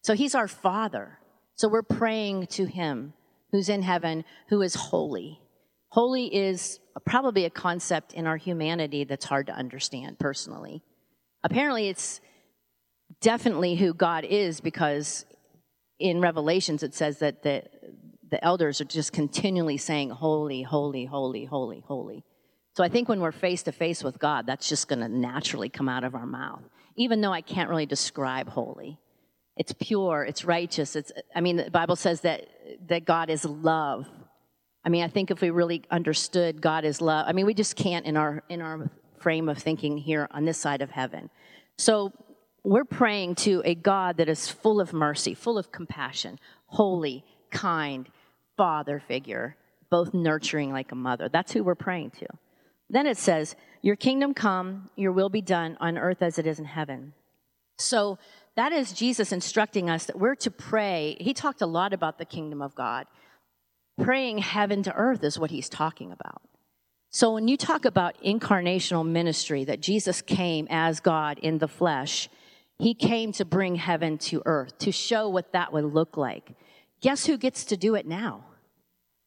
So, 0.03 0.13
He's 0.13 0.35
our 0.35 0.47
Father. 0.47 1.19
So, 1.55 1.67
we're 1.67 1.83
praying 1.83 2.47
to 2.47 2.65
Him 2.65 3.13
who's 3.51 3.69
in 3.69 3.81
heaven, 3.81 4.25
who 4.49 4.61
is 4.61 4.75
holy. 4.75 5.39
Holy 5.89 6.33
is 6.33 6.79
probably 7.05 7.45
a 7.45 7.49
concept 7.49 8.13
in 8.13 8.27
our 8.27 8.37
humanity 8.37 9.03
that's 9.03 9.25
hard 9.25 9.47
to 9.47 9.53
understand 9.53 10.19
personally. 10.19 10.83
Apparently, 11.43 11.89
it's 11.89 12.21
definitely 13.21 13.75
who 13.75 13.93
God 13.93 14.23
is 14.23 14.61
because 14.61 15.25
in 15.99 16.21
Revelations 16.21 16.83
it 16.83 16.93
says 16.93 17.19
that 17.19 17.43
the, 17.43 17.63
the 18.29 18.43
elders 18.43 18.81
are 18.81 18.85
just 18.85 19.13
continually 19.13 19.77
saying, 19.77 20.09
Holy, 20.09 20.61
holy, 20.61 21.05
holy, 21.05 21.45
holy, 21.45 21.83
holy. 21.87 22.23
So 22.75 22.83
I 22.83 22.89
think 22.89 23.09
when 23.09 23.19
we're 23.19 23.31
face 23.31 23.63
to 23.63 23.71
face 23.71 24.03
with 24.03 24.19
God, 24.19 24.45
that's 24.45 24.69
just 24.69 24.87
going 24.87 24.99
to 24.99 25.09
naturally 25.09 25.69
come 25.69 25.89
out 25.89 26.03
of 26.03 26.15
our 26.15 26.25
mouth, 26.25 26.61
even 26.95 27.21
though 27.21 27.33
I 27.33 27.41
can't 27.41 27.69
really 27.69 27.85
describe 27.85 28.47
holy. 28.49 28.99
It's 29.57 29.73
pure, 29.73 30.23
it's 30.23 30.45
righteous. 30.45 30.95
It's, 30.95 31.11
I 31.35 31.41
mean, 31.41 31.57
the 31.57 31.71
Bible 31.71 31.97
says 31.97 32.21
that, 32.21 32.47
that 32.87 33.03
God 33.03 33.29
is 33.29 33.43
love. 33.43 34.07
I 34.85 34.89
mean, 34.89 35.03
I 35.03 35.09
think 35.09 35.31
if 35.31 35.41
we 35.41 35.49
really 35.49 35.83
understood 35.91 36.61
God 36.61 36.85
is 36.85 37.01
love, 37.01 37.25
I 37.27 37.33
mean, 37.33 37.45
we 37.45 37.53
just 37.53 37.75
can't 37.75 38.05
in 38.05 38.15
our, 38.15 38.43
in 38.47 38.61
our 38.61 38.89
frame 39.17 39.49
of 39.49 39.57
thinking 39.57 39.97
here 39.97 40.29
on 40.31 40.45
this 40.45 40.57
side 40.57 40.81
of 40.81 40.89
heaven. 40.89 41.29
So 41.77 42.13
we're 42.63 42.85
praying 42.85 43.35
to 43.35 43.61
a 43.65 43.75
God 43.75 44.17
that 44.17 44.29
is 44.29 44.47
full 44.47 44.79
of 44.79 44.93
mercy, 44.93 45.33
full 45.33 45.57
of 45.57 45.71
compassion, 45.71 46.39
holy, 46.67 47.25
kind, 47.51 48.07
father 48.59 49.01
figure, 49.07 49.55
both 49.89 50.13
nurturing 50.13 50.73
like 50.73 50.91
a 50.91 50.95
mother. 50.95 51.29
That's 51.29 51.53
who 51.53 51.63
we're 51.63 51.75
praying 51.75 52.11
to. 52.19 52.27
Then 52.89 53.07
it 53.07 53.17
says, 53.17 53.55
Your 53.81 53.95
kingdom 53.95 54.33
come, 54.33 54.89
your 54.97 55.13
will 55.13 55.29
be 55.29 55.41
done 55.41 55.77
on 55.79 55.97
earth 55.97 56.21
as 56.21 56.37
it 56.37 56.45
is 56.45 56.59
in 56.59 56.65
heaven. 56.65 57.13
So 57.77 58.17
that 58.57 58.73
is 58.73 58.91
Jesus 58.91 59.31
instructing 59.31 59.89
us 59.89 60.03
that 60.07 60.19
we're 60.19 60.35
to 60.35 60.51
pray. 60.51 61.15
He 61.21 61.33
talked 61.33 61.61
a 61.61 61.65
lot 61.65 61.93
about 61.93 62.17
the 62.17 62.25
kingdom 62.25 62.61
of 62.61 62.75
God. 62.75 63.07
Praying 63.97 64.39
heaven 64.39 64.83
to 64.83 64.93
earth 64.93 65.23
is 65.23 65.39
what 65.39 65.51
he's 65.51 65.69
talking 65.69 66.11
about. 66.11 66.41
So 67.11 67.33
when 67.33 67.47
you 67.47 67.55
talk 67.55 67.85
about 67.85 68.21
incarnational 68.21 69.07
ministry, 69.07 69.63
that 69.63 69.79
Jesus 69.79 70.21
came 70.21 70.67
as 70.69 70.99
God 70.99 71.39
in 71.39 71.59
the 71.59 71.69
flesh, 71.69 72.27
he 72.77 72.93
came 72.93 73.31
to 73.33 73.45
bring 73.45 73.75
heaven 73.75 74.17
to 74.17 74.43
earth, 74.45 74.77
to 74.79 74.91
show 74.91 75.29
what 75.29 75.53
that 75.53 75.71
would 75.71 75.85
look 75.85 76.17
like. 76.17 76.51
Guess 76.99 77.25
who 77.25 77.37
gets 77.37 77.63
to 77.63 77.77
do 77.77 77.95
it 77.95 78.05
now? 78.05 78.43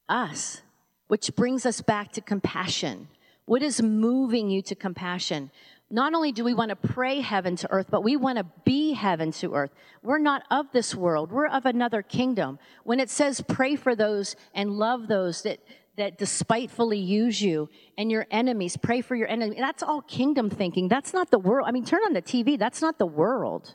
Us. 0.09 0.63
Which 1.09 1.35
brings 1.37 1.67
us 1.67 1.81
back 1.81 2.13
to 2.13 2.21
compassion. 2.21 3.09
What 3.45 3.63
is 3.63 3.83
moving 3.83 4.51
you 4.51 4.63
to 4.63 4.75
compassion? 4.75 5.51
Not 5.91 6.15
only 6.15 6.33
do 6.33 6.43
we 6.43 6.55
want 6.55 6.71
to 6.71 6.77
pray 6.77 7.21
heaven 7.21 7.55
to 7.57 7.71
earth, 7.71 7.89
but 7.91 8.03
we 8.03 8.17
want 8.17 8.39
to 8.39 8.47
be 8.65 8.95
heaven 8.95 9.31
to 9.33 9.53
earth. 9.53 9.73
We're 10.03 10.19
not 10.19 10.43
of 10.51 10.73
this 10.73 10.95
world, 10.95 11.31
we're 11.31 11.49
of 11.49 11.67
another 11.67 12.01
kingdom. 12.01 12.59
When 12.85 12.99
it 12.99 13.11
says 13.11 13.43
pray 13.47 13.77
for 13.77 13.95
those 13.95 14.35
and 14.55 14.71
love 14.71 15.07
those 15.07 15.43
that, 15.43 15.59
that 15.99 16.17
despitefully 16.17 16.99
use 16.99 17.43
you 17.43 17.69
and 17.99 18.11
your 18.11 18.27
enemies, 18.31 18.79
pray 18.79 19.03
for 19.03 19.15
your 19.15 19.29
enemies, 19.29 19.59
that's 19.59 19.83
all 19.83 20.01
kingdom 20.01 20.49
thinking. 20.49 20.89
That's 20.89 21.13
not 21.13 21.31
the 21.31 21.39
world. 21.39 21.69
I 21.69 21.73
mean, 21.73 21.85
turn 21.85 22.01
on 22.07 22.15
the 22.15 22.23
TV, 22.23 22.59
that's 22.59 22.81
not 22.81 22.99
the 22.99 23.05
world. 23.05 23.75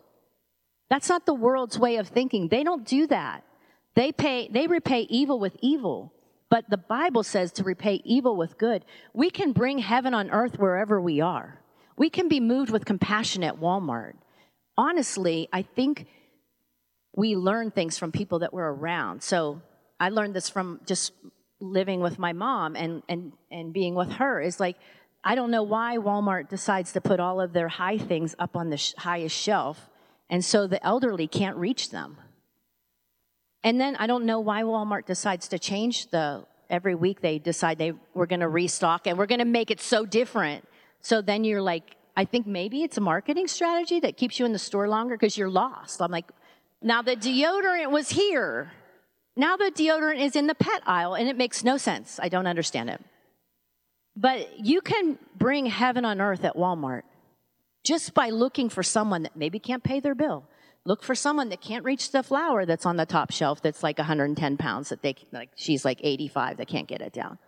That's 0.89 1.09
not 1.09 1.27
the 1.27 1.35
world's 1.35 1.77
way 1.77 1.97
of 1.97 2.07
thinking. 2.07 2.47
They 2.47 2.63
don't 2.63 2.83
do 2.83 3.05
that. 3.07 3.43
They 3.93 4.11
pay, 4.11 4.47
they 4.47 4.65
repay 4.65 5.01
evil 5.01 5.39
with 5.39 5.55
evil. 5.61 6.13
But 6.49 6.69
the 6.69 6.77
Bible 6.77 7.23
says 7.23 7.51
to 7.53 7.63
repay 7.63 8.01
evil 8.05 8.35
with 8.35 8.57
good. 8.57 8.85
We 9.13 9.29
can 9.29 9.51
bring 9.51 9.79
heaven 9.79 10.13
on 10.13 10.31
earth 10.31 10.57
wherever 10.57 11.01
we 11.01 11.19
are. 11.19 11.59
We 11.97 12.09
can 12.09 12.29
be 12.29 12.39
moved 12.39 12.71
with 12.71 12.85
compassion 12.85 13.43
at 13.43 13.59
Walmart. 13.59 14.13
Honestly, 14.77 15.49
I 15.51 15.63
think 15.63 16.07
we 17.15 17.35
learn 17.35 17.71
things 17.71 17.97
from 17.97 18.11
people 18.11 18.39
that 18.39 18.53
we're 18.53 18.69
around. 18.69 19.23
So 19.23 19.61
I 19.99 20.09
learned 20.09 20.35
this 20.35 20.49
from 20.49 20.79
just 20.85 21.11
living 21.59 21.99
with 21.99 22.19
my 22.19 22.33
mom 22.33 22.75
and, 22.75 23.01
and, 23.09 23.33
and 23.51 23.73
being 23.73 23.95
with 23.95 24.11
her 24.13 24.39
is 24.39 24.59
like, 24.59 24.77
I 25.23 25.35
don't 25.35 25.51
know 25.51 25.63
why 25.63 25.97
Walmart 25.97 26.47
decides 26.47 26.93
to 26.93 27.01
put 27.01 27.19
all 27.19 27.41
of 27.41 27.51
their 27.51 27.67
high 27.67 27.97
things 27.97 28.35
up 28.39 28.55
on 28.55 28.69
the 28.69 28.77
sh- 28.77 28.93
highest 28.97 29.35
shelf, 29.35 29.89
and 30.29 30.45
so 30.45 30.67
the 30.67 30.81
elderly 30.85 31.27
can't 31.27 31.57
reach 31.57 31.89
them. 31.89 32.17
And 33.67 33.81
then 33.81 33.97
I 33.97 34.07
don't 34.07 34.25
know 34.25 34.39
why 34.39 34.63
Walmart 34.63 35.05
decides 35.05 35.49
to 35.49 35.59
change 35.59 36.07
the 36.07 36.45
every 36.69 36.95
week 36.95 37.21
they 37.21 37.37
decide 37.37 37.77
they 37.77 37.93
we're 38.13 38.25
going 38.25 38.39
to 38.39 38.47
restock 38.47 39.07
and 39.07 39.17
we're 39.17 39.25
going 39.25 39.39
to 39.39 39.45
make 39.59 39.71
it 39.71 39.79
so 39.79 40.05
different 40.05 40.67
so 41.01 41.21
then 41.21 41.43
you're 41.43 41.61
like, 41.61 41.95
I 42.15 42.25
think 42.25 42.47
maybe 42.47 42.83
it's 42.83 42.97
a 42.97 43.01
marketing 43.01 43.47
strategy 43.47 43.99
that 44.01 44.17
keeps 44.17 44.39
you 44.39 44.45
in 44.45 44.51
the 44.51 44.59
store 44.59 44.89
longer 44.89 45.15
because 45.15 45.37
you're 45.37 45.49
lost. 45.49 46.01
I'm 46.01 46.11
like, 46.11 46.29
now 46.81 47.01
the 47.01 47.15
deodorant 47.15 47.91
was 47.91 48.09
here. 48.09 48.71
Now 49.35 49.55
the 49.55 49.71
deodorant 49.71 50.19
is 50.19 50.35
in 50.35 50.47
the 50.47 50.55
pet 50.55 50.81
aisle 50.85 51.13
and 51.13 51.29
it 51.29 51.37
makes 51.37 51.63
no 51.63 51.77
sense. 51.77 52.19
I 52.21 52.29
don't 52.29 52.47
understand 52.47 52.89
it. 52.89 53.01
But 54.15 54.59
you 54.59 54.81
can 54.81 55.17
bring 55.37 55.67
heaven 55.67 56.03
on 56.05 56.19
earth 56.19 56.43
at 56.43 56.55
Walmart 56.55 57.03
just 57.83 58.13
by 58.13 58.29
looking 58.31 58.67
for 58.67 58.81
someone 58.81 59.23
that 59.23 59.35
maybe 59.35 59.59
can't 59.59 59.83
pay 59.83 59.99
their 59.99 60.15
bill. 60.15 60.43
Look 60.87 61.03
for 61.03 61.15
someone 61.15 61.49
that 61.49 61.59
can't 61.59 61.83
reach 61.83 62.11
the 62.11 62.23
flower 62.23 62.65
that's 62.65 62.85
on 62.85 62.95
the 62.95 63.05
top 63.05 63.29
shelf 63.29 63.61
that's 63.61 63.83
like 63.83 63.97
110 63.97 64.55
pounds 64.55 64.87
that 64.87 65.01
they 65.01 65.15
like 65.33 65.49
she's 65.53 65.83
like 65.83 65.99
85 66.01 66.55
that 66.57 66.69
can't 66.69 66.87
get 66.87 67.01
it 67.01 67.11
down. 67.11 67.39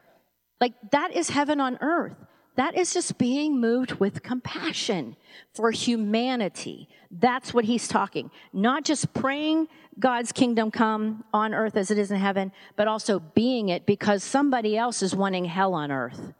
Like 0.59 0.73
that 0.91 1.15
is 1.15 1.29
heaven 1.29 1.61
on 1.61 1.77
earth. 1.79 2.17
That 2.57 2.75
is 2.75 2.93
just 2.93 3.17
being 3.17 3.61
moved 3.61 3.93
with 3.93 4.23
compassion 4.23 5.15
for 5.53 5.71
humanity. 5.71 6.89
That's 7.09 7.53
what 7.53 7.63
he's 7.63 7.87
talking. 7.87 8.29
Not 8.51 8.83
just 8.83 9.13
praying 9.13 9.69
God's 9.97 10.33
kingdom 10.33 10.69
come 10.69 11.23
on 11.33 11.53
earth 11.53 11.77
as 11.77 11.91
it 11.91 11.97
is 11.97 12.11
in 12.11 12.19
heaven, 12.19 12.51
but 12.75 12.89
also 12.89 13.19
being 13.19 13.69
it 13.69 13.85
because 13.85 14.21
somebody 14.21 14.75
else 14.75 15.01
is 15.01 15.15
wanting 15.15 15.45
hell 15.45 15.73
on 15.73 15.93
earth. 15.93 16.33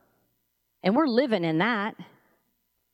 And 0.84 0.98
we're 0.98 1.08
living 1.08 1.46
in 1.46 1.60
that. 1.60 1.96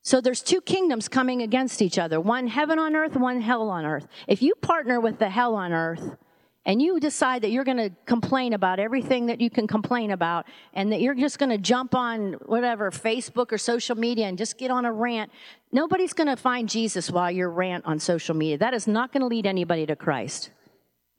So 0.05 0.21
there's 0.21 0.43
two 0.43 0.61
kingdoms 0.61 1.07
coming 1.07 1.41
against 1.41 1.81
each 1.81 1.97
other 1.97 2.21
one 2.21 2.45
heaven 2.45 2.77
on 2.77 2.95
earth, 2.95 3.15
one 3.15 3.41
hell 3.41 3.69
on 3.69 3.85
earth. 3.85 4.07
If 4.27 4.43
you 4.43 4.53
partner 4.61 4.99
with 4.99 5.17
the 5.17 5.29
hell 5.29 5.55
on 5.55 5.73
earth, 5.73 6.15
and 6.63 6.79
you 6.79 6.99
decide 6.99 7.41
that 7.41 7.49
you're 7.49 7.63
going 7.63 7.77
to 7.77 7.89
complain 8.05 8.53
about 8.53 8.79
everything 8.79 9.25
that 9.27 9.41
you 9.41 9.49
can 9.49 9.67
complain 9.67 10.11
about 10.11 10.45
and 10.73 10.91
that 10.91 11.01
you're 11.01 11.15
just 11.15 11.39
going 11.39 11.49
to 11.49 11.57
jump 11.57 11.93
on 11.93 12.33
whatever 12.45 12.89
facebook 12.89 13.51
or 13.51 13.57
social 13.59 13.95
media 13.95 14.25
and 14.25 14.35
just 14.35 14.57
get 14.57 14.71
on 14.71 14.83
a 14.83 14.91
rant 14.91 15.31
nobody's 15.71 16.13
going 16.13 16.27
to 16.27 16.35
find 16.35 16.67
jesus 16.67 17.11
while 17.11 17.29
you're 17.29 17.51
rant 17.51 17.85
on 17.85 17.99
social 17.99 18.35
media. 18.35 18.57
That 18.57 18.73
is 18.73 18.87
not 18.87 19.11
going 19.11 19.21
to 19.21 19.27
lead 19.27 19.45
anybody 19.45 19.85
to 19.85 19.95
christ. 19.95 20.49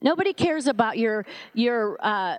Nobody 0.03 0.33
cares 0.33 0.67
about 0.67 0.99
your 0.99 1.27
your 1.55 1.97
uh, 2.01 2.39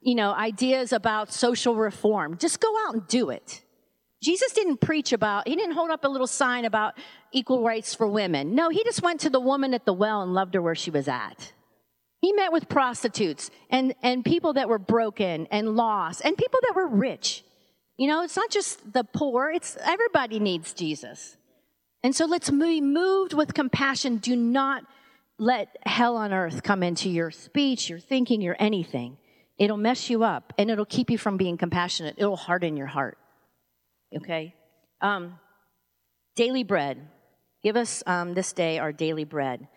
you 0.00 0.14
know 0.14 0.32
ideas 0.34 0.92
about 0.92 1.32
social 1.32 1.74
reform. 1.76 2.36
Just 2.36 2.60
go 2.60 2.72
out 2.86 2.94
and 2.94 3.06
do 3.06 3.30
it 3.30 3.63
jesus 4.24 4.52
didn't 4.52 4.80
preach 4.80 5.12
about 5.12 5.46
he 5.46 5.54
didn't 5.54 5.74
hold 5.74 5.90
up 5.90 6.04
a 6.04 6.08
little 6.08 6.26
sign 6.26 6.64
about 6.64 6.94
equal 7.32 7.62
rights 7.62 7.94
for 7.94 8.06
women 8.06 8.54
no 8.54 8.70
he 8.70 8.82
just 8.84 9.02
went 9.02 9.20
to 9.20 9.30
the 9.30 9.40
woman 9.40 9.74
at 9.74 9.84
the 9.84 9.92
well 9.92 10.22
and 10.22 10.34
loved 10.34 10.54
her 10.54 10.62
where 10.62 10.74
she 10.74 10.90
was 10.90 11.08
at 11.08 11.52
he 12.24 12.32
met 12.32 12.52
with 12.52 12.70
prostitutes 12.70 13.50
and, 13.68 13.94
and 14.02 14.24
people 14.24 14.54
that 14.54 14.66
were 14.66 14.78
broken 14.78 15.46
and 15.50 15.76
lost 15.76 16.22
and 16.24 16.38
people 16.38 16.58
that 16.62 16.74
were 16.74 16.86
rich. 16.86 17.44
You 17.98 18.06
know, 18.06 18.22
it's 18.22 18.34
not 18.34 18.48
just 18.48 18.94
the 18.94 19.04
poor, 19.04 19.50
it's 19.50 19.76
everybody 19.84 20.40
needs 20.40 20.72
Jesus. 20.72 21.36
And 22.02 22.16
so 22.16 22.24
let's 22.24 22.48
be 22.48 22.80
moved 22.80 23.34
with 23.34 23.52
compassion. 23.52 24.16
Do 24.16 24.36
not 24.36 24.84
let 25.38 25.76
hell 25.84 26.16
on 26.16 26.32
earth 26.32 26.62
come 26.62 26.82
into 26.82 27.10
your 27.10 27.30
speech, 27.30 27.90
your 27.90 27.98
thinking, 27.98 28.40
your 28.40 28.56
anything. 28.58 29.18
It'll 29.58 29.76
mess 29.76 30.08
you 30.08 30.24
up 30.24 30.54
and 30.56 30.70
it'll 30.70 30.86
keep 30.86 31.10
you 31.10 31.18
from 31.18 31.36
being 31.36 31.58
compassionate. 31.58 32.14
It'll 32.16 32.36
harden 32.36 32.74
your 32.74 32.86
heart. 32.86 33.18
Okay? 34.16 34.54
Um, 35.00 35.38
daily 36.36 36.64
bread. 36.64 37.08
Give 37.62 37.76
us 37.76 38.02
um, 38.06 38.34
this 38.34 38.52
day 38.52 38.78
our 38.78 38.92
daily 38.92 39.24
bread. 39.24 39.68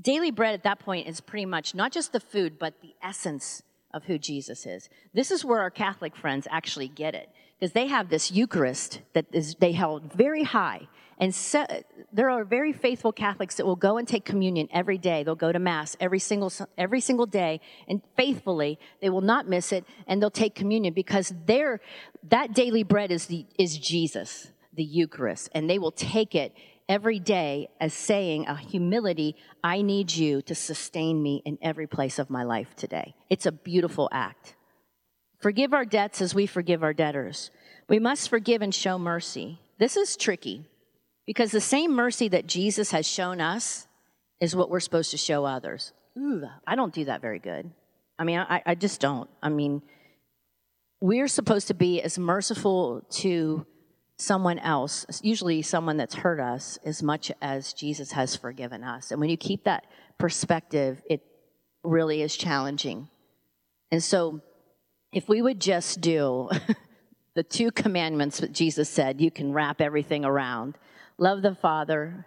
Daily 0.00 0.30
bread 0.30 0.54
at 0.54 0.64
that 0.64 0.78
point 0.78 1.08
is 1.08 1.20
pretty 1.20 1.46
much 1.46 1.74
not 1.74 1.92
just 1.92 2.12
the 2.12 2.20
food, 2.20 2.58
but 2.58 2.74
the 2.82 2.94
essence 3.02 3.62
of 3.94 4.04
who 4.04 4.18
Jesus 4.18 4.66
is. 4.66 4.88
This 5.14 5.30
is 5.30 5.44
where 5.44 5.60
our 5.60 5.70
Catholic 5.70 6.14
friends 6.14 6.46
actually 6.50 6.88
get 6.88 7.14
it 7.14 7.30
because 7.58 7.72
they 7.72 7.86
have 7.86 8.08
this 8.08 8.30
Eucharist 8.30 9.00
that 9.14 9.26
is, 9.32 9.54
they 9.56 9.72
held 9.72 10.12
very 10.12 10.44
high. 10.44 10.88
And 11.18 11.34
so, 11.34 11.64
there 12.12 12.28
are 12.28 12.44
very 12.44 12.74
faithful 12.74 13.10
Catholics 13.10 13.54
that 13.56 13.64
will 13.64 13.76
go 13.76 13.96
and 13.96 14.06
take 14.06 14.26
communion 14.26 14.68
every 14.70 14.98
day. 14.98 15.22
They'll 15.22 15.34
go 15.34 15.50
to 15.50 15.58
Mass 15.58 15.96
every 15.98 16.18
single, 16.18 16.52
every 16.76 17.00
single 17.00 17.24
day 17.24 17.60
and 17.88 18.02
faithfully. 18.16 18.78
They 19.00 19.08
will 19.08 19.22
not 19.22 19.48
miss 19.48 19.72
it 19.72 19.86
and 20.06 20.20
they'll 20.20 20.30
take 20.30 20.54
communion 20.54 20.92
because 20.92 21.32
their, 21.46 21.80
that 22.28 22.52
daily 22.52 22.82
bread 22.82 23.10
is, 23.10 23.26
the, 23.26 23.46
is 23.58 23.78
Jesus, 23.78 24.52
the 24.74 24.84
Eucharist. 24.84 25.48
And 25.52 25.70
they 25.70 25.78
will 25.78 25.92
take 25.92 26.34
it 26.34 26.54
every 26.86 27.18
day 27.18 27.68
as 27.80 27.94
saying 27.94 28.46
a 28.46 28.56
humility, 28.56 29.36
I 29.64 29.80
need 29.80 30.12
you 30.12 30.42
to 30.42 30.54
sustain 30.54 31.22
me 31.22 31.42
in 31.46 31.58
every 31.62 31.86
place 31.86 32.18
of 32.18 32.28
my 32.28 32.42
life 32.42 32.76
today. 32.76 33.14
It's 33.30 33.46
a 33.46 33.52
beautiful 33.52 34.10
act. 34.12 34.55
Forgive 35.38 35.74
our 35.74 35.84
debts 35.84 36.20
as 36.20 36.34
we 36.34 36.46
forgive 36.46 36.82
our 36.82 36.92
debtors. 36.92 37.50
We 37.88 37.98
must 37.98 38.28
forgive 38.28 38.62
and 38.62 38.74
show 38.74 38.98
mercy. 38.98 39.60
This 39.78 39.96
is 39.96 40.16
tricky 40.16 40.66
because 41.26 41.50
the 41.50 41.60
same 41.60 41.92
mercy 41.94 42.28
that 42.28 42.46
Jesus 42.46 42.90
has 42.92 43.06
shown 43.06 43.40
us 43.40 43.86
is 44.40 44.56
what 44.56 44.70
we're 44.70 44.80
supposed 44.80 45.10
to 45.10 45.16
show 45.16 45.44
others. 45.44 45.92
Ooh, 46.18 46.44
I 46.66 46.74
don't 46.74 46.94
do 46.94 47.04
that 47.06 47.20
very 47.20 47.38
good. 47.38 47.70
I 48.18 48.24
mean, 48.24 48.38
I, 48.38 48.62
I 48.64 48.74
just 48.74 49.00
don't. 49.00 49.28
I 49.42 49.50
mean, 49.50 49.82
we're 51.00 51.28
supposed 51.28 51.68
to 51.68 51.74
be 51.74 52.00
as 52.00 52.18
merciful 52.18 53.02
to 53.10 53.66
someone 54.18 54.58
else, 54.58 55.04
usually 55.22 55.60
someone 55.60 55.98
that's 55.98 56.14
hurt 56.14 56.40
us, 56.40 56.78
as 56.84 57.02
much 57.02 57.30
as 57.42 57.74
Jesus 57.74 58.12
has 58.12 58.34
forgiven 58.34 58.82
us. 58.82 59.10
And 59.10 59.20
when 59.20 59.28
you 59.28 59.36
keep 59.36 59.64
that 59.64 59.84
perspective, 60.18 61.02
it 61.08 61.20
really 61.84 62.22
is 62.22 62.34
challenging. 62.34 63.08
And 63.92 64.02
so, 64.02 64.40
if 65.16 65.30
we 65.30 65.40
would 65.40 65.58
just 65.58 66.02
do 66.02 66.50
the 67.34 67.42
two 67.42 67.70
commandments 67.70 68.40
that 68.40 68.52
Jesus 68.52 68.90
said, 68.90 69.18
you 69.18 69.30
can 69.30 69.50
wrap 69.50 69.80
everything 69.80 70.26
around 70.26 70.76
love 71.16 71.40
the 71.40 71.54
Father, 71.54 72.26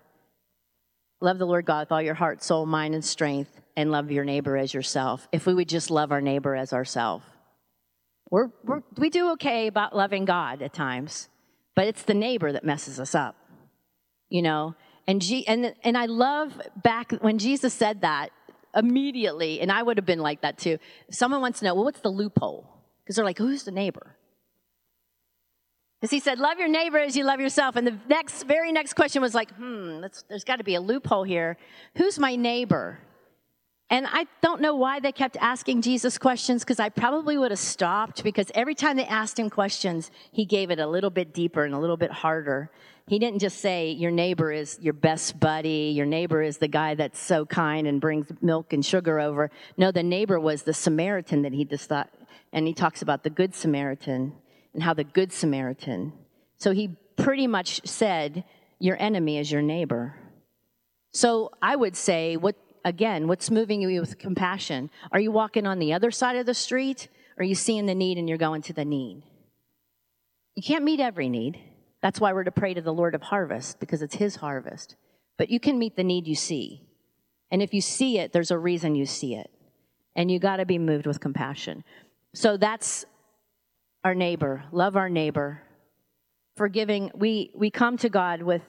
love 1.21 1.37
the 1.37 1.45
Lord 1.45 1.65
God 1.67 1.81
with 1.81 1.91
all 1.91 2.01
your 2.01 2.15
heart, 2.15 2.41
soul, 2.41 2.65
mind, 2.65 2.95
and 2.95 3.05
strength, 3.05 3.61
and 3.77 3.91
love 3.91 4.09
your 4.09 4.25
neighbor 4.25 4.57
as 4.57 4.73
yourself. 4.73 5.27
If 5.31 5.45
we 5.45 5.53
would 5.53 5.69
just 5.69 5.91
love 5.91 6.11
our 6.11 6.21
neighbor 6.21 6.55
as 6.55 6.73
ourselves, 6.73 7.23
we're, 8.31 8.49
we're, 8.63 8.81
we 8.97 9.11
do 9.11 9.33
okay 9.33 9.67
about 9.67 9.95
loving 9.95 10.25
God 10.25 10.63
at 10.63 10.73
times, 10.73 11.29
but 11.75 11.85
it's 11.85 12.01
the 12.01 12.15
neighbor 12.15 12.51
that 12.51 12.65
messes 12.65 12.99
us 12.99 13.13
up, 13.13 13.35
you 14.29 14.41
know? 14.41 14.73
And, 15.07 15.21
G, 15.21 15.45
and, 15.47 15.75
and 15.83 15.95
I 15.95 16.07
love 16.07 16.59
back 16.81 17.11
when 17.21 17.37
Jesus 17.37 17.71
said 17.71 18.01
that 18.01 18.31
immediately, 18.75 19.61
and 19.61 19.71
I 19.71 19.83
would 19.83 19.97
have 19.97 20.07
been 20.07 20.21
like 20.21 20.41
that 20.41 20.57
too. 20.57 20.79
Someone 21.11 21.41
wants 21.41 21.59
to 21.59 21.65
know, 21.65 21.75
well, 21.75 21.83
what's 21.83 22.01
the 22.01 22.09
loophole? 22.09 22.78
Because 23.09 23.15
they're 23.15 23.25
like, 23.25 23.39
who's 23.39 23.63
the 23.63 23.71
neighbor? 23.71 24.15
Because 25.99 26.11
he 26.11 26.19
said, 26.19 26.37
love 26.37 26.59
your 26.59 26.67
neighbor 26.67 26.99
as 26.99 27.17
you 27.17 27.23
love 27.23 27.39
yourself. 27.39 27.75
And 27.75 27.87
the 27.87 27.97
next, 28.07 28.43
very 28.43 28.71
next 28.71 28.93
question 28.93 29.19
was 29.19 29.33
like, 29.33 29.51
hmm, 29.55 30.01
there's 30.27 30.43
got 30.43 30.57
to 30.57 30.63
be 30.63 30.75
a 30.75 30.79
loophole 30.79 31.23
here. 31.23 31.57
Who's 31.95 32.19
my 32.19 32.35
neighbor? 32.35 32.99
And 33.89 34.05
I 34.05 34.27
don't 34.43 34.61
know 34.61 34.75
why 34.75 34.99
they 34.99 35.11
kept 35.11 35.37
asking 35.41 35.81
Jesus 35.81 36.19
questions 36.19 36.63
because 36.63 36.79
I 36.79 36.89
probably 36.89 37.35
would 37.35 37.49
have 37.49 37.59
stopped 37.59 38.23
because 38.23 38.51
every 38.53 38.75
time 38.75 38.95
they 38.95 39.07
asked 39.07 39.39
him 39.39 39.49
questions, 39.49 40.11
he 40.31 40.45
gave 40.45 40.69
it 40.69 40.77
a 40.77 40.85
little 40.85 41.09
bit 41.09 41.33
deeper 41.33 41.65
and 41.65 41.73
a 41.73 41.79
little 41.79 41.97
bit 41.97 42.11
harder. 42.11 42.69
He 43.07 43.17
didn't 43.17 43.39
just 43.39 43.57
say, 43.57 43.89
Your 43.89 44.11
neighbor 44.11 44.51
is 44.51 44.77
your 44.79 44.93
best 44.93 45.39
buddy, 45.39 45.93
your 45.95 46.05
neighbor 46.05 46.43
is 46.43 46.59
the 46.59 46.67
guy 46.67 46.93
that's 46.93 47.19
so 47.19 47.43
kind 47.47 47.87
and 47.87 47.99
brings 47.99 48.27
milk 48.39 48.71
and 48.71 48.85
sugar 48.85 49.19
over. 49.19 49.49
No, 49.77 49.91
the 49.91 50.03
neighbor 50.03 50.39
was 50.39 50.61
the 50.61 50.75
Samaritan 50.75 51.41
that 51.41 51.53
he 51.53 51.65
just 51.65 51.89
thought, 51.89 52.11
and 52.51 52.67
he 52.67 52.73
talks 52.73 53.01
about 53.01 53.23
the 53.23 53.29
Good 53.29 53.53
Samaritan 53.53 54.33
and 54.73 54.83
how 54.83 54.93
the 54.93 55.03
Good 55.03 55.31
Samaritan. 55.31 56.13
So 56.57 56.71
he 56.71 56.95
pretty 57.17 57.47
much 57.47 57.81
said, 57.87 58.43
Your 58.79 59.01
enemy 59.01 59.37
is 59.37 59.51
your 59.51 59.61
neighbor. 59.61 60.15
So 61.11 61.51
I 61.61 61.75
would 61.75 61.95
say, 61.95 62.37
what 62.37 62.55
again, 62.85 63.27
what's 63.27 63.51
moving 63.51 63.81
you 63.81 63.99
with 63.99 64.17
compassion? 64.19 64.89
Are 65.11 65.19
you 65.19 65.31
walking 65.31 65.65
on 65.65 65.79
the 65.79 65.93
other 65.93 66.11
side 66.11 66.35
of 66.35 66.45
the 66.45 66.53
street? 66.53 67.07
Or 67.37 67.41
are 67.41 67.45
you 67.45 67.55
seeing 67.55 67.85
the 67.85 67.95
need 67.95 68.17
and 68.17 68.27
you're 68.27 68.37
going 68.37 68.61
to 68.63 68.73
the 68.73 68.85
need? 68.85 69.23
You 70.55 70.63
can't 70.63 70.83
meet 70.83 70.99
every 70.99 71.29
need. 71.29 71.59
That's 72.01 72.19
why 72.19 72.33
we're 72.33 72.43
to 72.43 72.51
pray 72.51 72.73
to 72.73 72.81
the 72.81 72.93
Lord 72.93 73.15
of 73.15 73.21
harvest, 73.21 73.79
because 73.79 74.01
it's 74.01 74.15
his 74.15 74.37
harvest. 74.37 74.95
But 75.37 75.49
you 75.49 75.59
can 75.59 75.79
meet 75.79 75.95
the 75.95 76.03
need 76.03 76.27
you 76.27 76.35
see. 76.35 76.85
And 77.51 77.61
if 77.61 77.73
you 77.73 77.81
see 77.81 78.19
it, 78.19 78.33
there's 78.33 78.51
a 78.51 78.57
reason 78.57 78.95
you 78.95 79.05
see 79.05 79.35
it. 79.35 79.49
And 80.15 80.29
you 80.29 80.39
got 80.39 80.57
to 80.57 80.65
be 80.65 80.77
moved 80.77 81.07
with 81.07 81.19
compassion. 81.19 81.83
So 82.35 82.57
that's 82.57 83.05
our 84.03 84.15
neighbor. 84.15 84.63
Love 84.71 84.95
our 84.95 85.09
neighbor. 85.09 85.61
Forgiving. 86.55 87.11
We, 87.15 87.51
we 87.55 87.71
come 87.71 87.97
to 87.97 88.09
God 88.09 88.41
with 88.43 88.63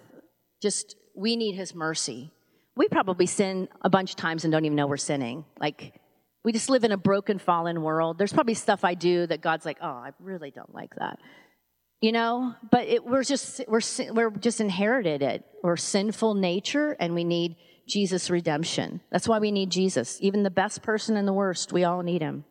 just, 0.63 0.97
we 1.17 1.37
need 1.37 1.55
his 1.55 1.75
mercy 1.75 2.33
we 2.81 2.89
probably 2.89 3.27
sin 3.27 3.69
a 3.83 3.91
bunch 3.91 4.13
of 4.13 4.17
times 4.17 4.45
and 4.45 4.53
don't 4.53 4.65
even 4.65 4.75
know 4.75 4.87
we're 4.87 4.97
sinning. 4.97 5.45
Like, 5.61 5.93
we 6.45 6.53
just 6.53 6.71
live 6.71 6.83
in 6.83 6.93
a 6.93 6.97
broken, 6.97 7.39
fallen 7.39 7.83
world. 7.83 8.17
There's 8.17 8.33
probably 8.33 8.55
stuff 8.55 8.85
I 8.85 8.95
do 8.95 9.27
that 9.27 9.43
God's 9.43 9.67
like, 9.67 9.77
oh, 9.83 9.87
I 9.87 10.13
really 10.19 10.51
don't 10.51 10.75
like 10.75 10.95
that. 10.97 11.19
You 12.01 12.13
know, 12.13 12.55
but 12.71 12.87
it, 12.87 13.05
we're 13.05 13.25
just 13.25 13.61
we're 13.69 13.83
we're 14.15 14.31
just 14.31 14.63
inherited 14.63 15.21
it. 15.21 15.45
We're 15.63 15.77
sinful 15.77 16.33
nature, 16.33 16.97
and 16.99 17.15
we 17.15 17.25
need 17.25 17.57
Jesus' 17.87 18.31
redemption. 18.31 19.03
That's 19.13 19.29
why 19.29 19.39
we 19.39 19.53
need 19.53 19.69
Jesus. 19.69 20.17
Even 20.23 20.43
the 20.43 20.51
best 20.51 20.83
person 20.83 21.19
and 21.19 21.29
the 21.29 21.35
worst, 21.35 21.75
we 21.75 21.85
all 21.85 22.03
need 22.03 22.23
him. 22.23 22.47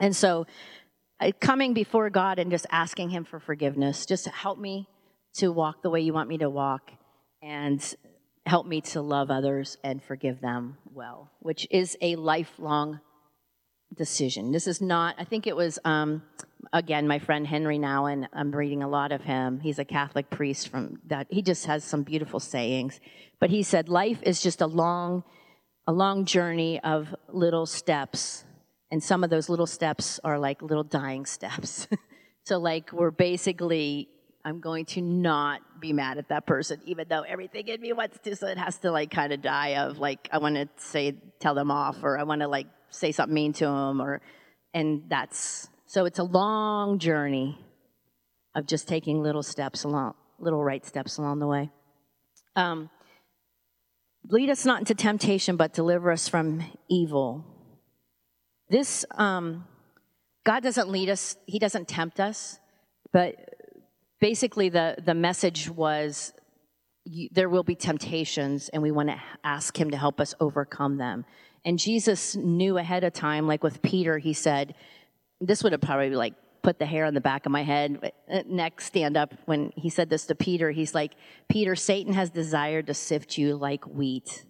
And 0.00 0.14
so, 0.14 0.46
uh, 1.20 1.32
coming 1.40 1.74
before 1.74 2.10
God 2.10 2.38
and 2.38 2.50
just 2.50 2.66
asking 2.70 3.10
Him 3.10 3.24
for 3.24 3.40
forgiveness, 3.40 4.06
just 4.06 4.26
help 4.28 4.58
me 4.58 4.88
to 5.34 5.52
walk 5.52 5.82
the 5.82 5.90
way 5.90 6.00
you 6.00 6.12
want 6.12 6.28
me 6.28 6.38
to 6.38 6.50
walk, 6.50 6.90
and 7.42 7.94
help 8.46 8.66
me 8.66 8.80
to 8.80 9.00
love 9.00 9.30
others 9.30 9.76
and 9.84 10.02
forgive 10.02 10.40
them 10.40 10.78
well, 10.92 11.30
which 11.40 11.66
is 11.70 11.96
a 12.00 12.16
lifelong 12.16 13.00
decision. 13.94 14.52
This 14.52 14.66
is 14.66 14.80
not, 14.80 15.14
I 15.18 15.24
think 15.24 15.46
it 15.46 15.54
was, 15.54 15.78
um, 15.84 16.22
again, 16.72 17.06
my 17.06 17.18
friend 17.18 17.46
Henry 17.46 17.78
Nouwen, 17.78 18.26
I'm 18.32 18.50
reading 18.50 18.82
a 18.82 18.88
lot 18.88 19.12
of 19.12 19.22
him. 19.22 19.60
He's 19.60 19.78
a 19.78 19.84
Catholic 19.84 20.30
priest 20.30 20.68
from 20.68 21.00
that. 21.06 21.26
He 21.30 21.42
just 21.42 21.66
has 21.66 21.84
some 21.84 22.02
beautiful 22.02 22.40
sayings. 22.40 23.00
But 23.38 23.50
he 23.50 23.62
said, 23.62 23.88
life 23.88 24.18
is 24.22 24.40
just 24.40 24.60
a 24.60 24.66
long, 24.66 25.24
a 25.86 25.92
long 25.92 26.24
journey 26.24 26.80
of 26.80 27.14
little 27.28 27.66
steps. 27.66 28.44
And 28.90 29.02
some 29.02 29.22
of 29.22 29.30
those 29.30 29.48
little 29.48 29.66
steps 29.66 30.18
are 30.24 30.38
like 30.38 30.62
little 30.62 30.84
dying 30.84 31.26
steps. 31.26 31.86
so, 32.44 32.58
like, 32.58 32.92
we're 32.92 33.10
basically 33.10 34.08
I'm 34.48 34.60
going 34.60 34.86
to 34.86 35.02
not 35.02 35.60
be 35.78 35.92
mad 35.92 36.16
at 36.16 36.30
that 36.30 36.46
person, 36.46 36.80
even 36.86 37.06
though 37.08 37.20
everything 37.20 37.68
in 37.68 37.82
me 37.82 37.92
wants 37.92 38.18
to. 38.20 38.34
So 38.34 38.46
it 38.46 38.56
has 38.56 38.78
to 38.78 38.90
like 38.90 39.10
kind 39.10 39.32
of 39.32 39.42
die 39.42 39.76
of 39.76 39.98
like 39.98 40.28
I 40.32 40.38
want 40.38 40.54
to 40.54 40.68
say 40.76 41.16
tell 41.38 41.54
them 41.54 41.70
off, 41.70 42.02
or 42.02 42.18
I 42.18 42.22
want 42.22 42.40
to 42.40 42.48
like 42.48 42.66
say 42.88 43.12
something 43.12 43.34
mean 43.34 43.52
to 43.54 43.66
them, 43.66 44.00
or 44.00 44.22
and 44.72 45.02
that's 45.08 45.68
so 45.86 46.06
it's 46.06 46.18
a 46.18 46.24
long 46.24 46.98
journey 46.98 47.58
of 48.54 48.66
just 48.66 48.88
taking 48.88 49.22
little 49.22 49.42
steps 49.42 49.84
along, 49.84 50.14
little 50.38 50.62
right 50.62 50.84
steps 50.86 51.18
along 51.18 51.40
the 51.40 51.46
way. 51.46 51.70
Um, 52.56 52.88
lead 54.30 54.48
us 54.50 54.64
not 54.64 54.80
into 54.80 54.94
temptation, 54.94 55.56
but 55.56 55.74
deliver 55.74 56.10
us 56.10 56.26
from 56.26 56.64
evil. 56.88 57.44
This 58.70 59.04
um, 59.12 59.64
God 60.44 60.62
doesn't 60.62 60.88
lead 60.88 61.08
us; 61.08 61.36
He 61.46 61.58
doesn't 61.58 61.88
tempt 61.88 62.20
us, 62.20 62.58
but 63.12 63.34
basically 64.20 64.68
the, 64.68 64.96
the 65.04 65.14
message 65.14 65.70
was 65.70 66.32
you, 67.04 67.28
there 67.32 67.48
will 67.48 67.62
be 67.62 67.74
temptations 67.74 68.68
and 68.68 68.82
we 68.82 68.90
want 68.90 69.08
to 69.08 69.20
ask 69.44 69.78
him 69.78 69.90
to 69.90 69.96
help 69.96 70.20
us 70.20 70.34
overcome 70.40 70.98
them. 70.98 71.24
And 71.64 71.78
jesus 71.78 72.36
knew 72.36 72.78
ahead 72.78 73.04
of 73.04 73.12
time 73.12 73.46
like 73.46 73.62
with 73.62 73.82
peter 73.82 74.18
he 74.18 74.32
said 74.32 74.74
this 75.40 75.62
would 75.62 75.72
have 75.72 75.80
probably 75.80 76.10
like 76.10 76.34
put 76.62 76.78
the 76.78 76.86
hair 76.86 77.04
on 77.04 77.14
the 77.14 77.20
back 77.20 77.46
of 77.46 77.52
my 77.52 77.62
head 77.62 78.12
uh, 78.30 78.42
neck 78.46 78.80
stand 78.80 79.16
up 79.16 79.34
when 79.44 79.72
he 79.76 79.90
said 79.90 80.08
this 80.08 80.26
to 80.26 80.34
peter 80.34 80.70
he's 80.70 80.94
like 80.94 81.12
peter 81.48 81.74
satan 81.76 82.12
has 82.12 82.30
desired 82.30 82.86
to 82.86 82.94
sift 82.94 83.36
you 83.36 83.56
like 83.56 83.84
wheat 83.86 84.44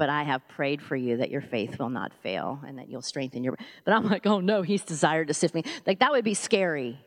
but 0.00 0.08
i 0.08 0.24
have 0.24 0.42
prayed 0.48 0.82
for 0.82 0.96
you 0.96 1.18
that 1.18 1.30
your 1.30 1.42
faith 1.42 1.78
will 1.78 1.90
not 1.90 2.12
fail 2.24 2.58
and 2.66 2.78
that 2.78 2.88
you'll 2.88 3.02
strengthen 3.02 3.44
your 3.44 3.56
but 3.84 3.94
i'm 3.94 4.08
like 4.08 4.26
oh 4.26 4.40
no 4.40 4.62
he's 4.62 4.82
desired 4.82 5.28
to 5.28 5.34
sift 5.34 5.54
me 5.54 5.62
like 5.86 6.00
that 6.00 6.10
would 6.10 6.24
be 6.24 6.34
scary 6.34 6.98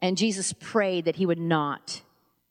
and 0.00 0.16
Jesus 0.16 0.52
prayed 0.52 1.06
that 1.06 1.16
he 1.16 1.26
would 1.26 1.40
not 1.40 2.02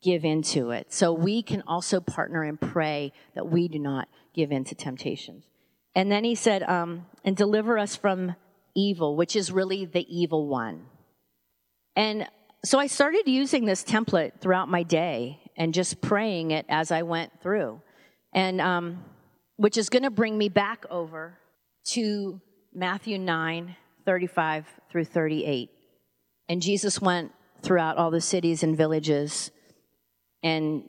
give 0.02 0.26
into 0.26 0.72
it. 0.72 0.94
So 0.94 1.14
we 1.14 1.42
can 1.42 1.64
also 1.66 2.00
partner 2.00 2.44
and 2.44 2.60
pray 2.60 3.14
that 3.36 3.48
we 3.48 3.68
do 3.68 3.80
not 3.80 4.08
give 4.34 4.52
in 4.52 4.64
to 4.66 4.76
temptations. 4.76 5.46
And 5.96 6.12
then 6.12 6.24
he 6.24 6.36
said, 6.36 6.64
um, 6.64 7.08
and 7.24 7.36
deliver 7.36 7.78
us 7.78 7.96
from 7.96 8.36
evil, 8.76 9.16
which 9.16 9.36
is 9.36 9.52
really 9.52 9.86
the 9.86 10.06
evil 10.16 10.48
one. 10.48 10.86
And 11.96 12.28
so 12.64 12.80
I 12.80 12.88
started 12.88 13.24
using 13.26 13.66
this 13.66 13.84
template 13.84 14.40
throughout 14.40 14.70
my 14.70 14.84
day 14.84 15.40
and 15.56 15.74
just 15.74 16.02
praying 16.02 16.52
it 16.52 16.66
as 16.70 16.92
I 16.92 17.02
went 17.02 17.42
through. 17.42 17.82
And 18.34 18.62
um, 18.62 19.04
which 19.58 19.78
is 19.78 19.90
going 19.90 20.04
to 20.04 20.10
bring 20.10 20.38
me 20.38 20.50
back 20.50 20.86
over 20.90 21.38
to 21.84 22.40
Matthew 22.74 23.18
9 23.18 23.76
35 24.06 24.66
through 24.90 25.04
38. 25.04 25.70
And 26.48 26.62
Jesus 26.62 27.02
went 27.02 27.34
throughout 27.62 27.98
all 27.98 28.10
the 28.10 28.22
cities 28.22 28.64
and 28.64 28.78
villages. 28.78 29.52
And 30.42 30.84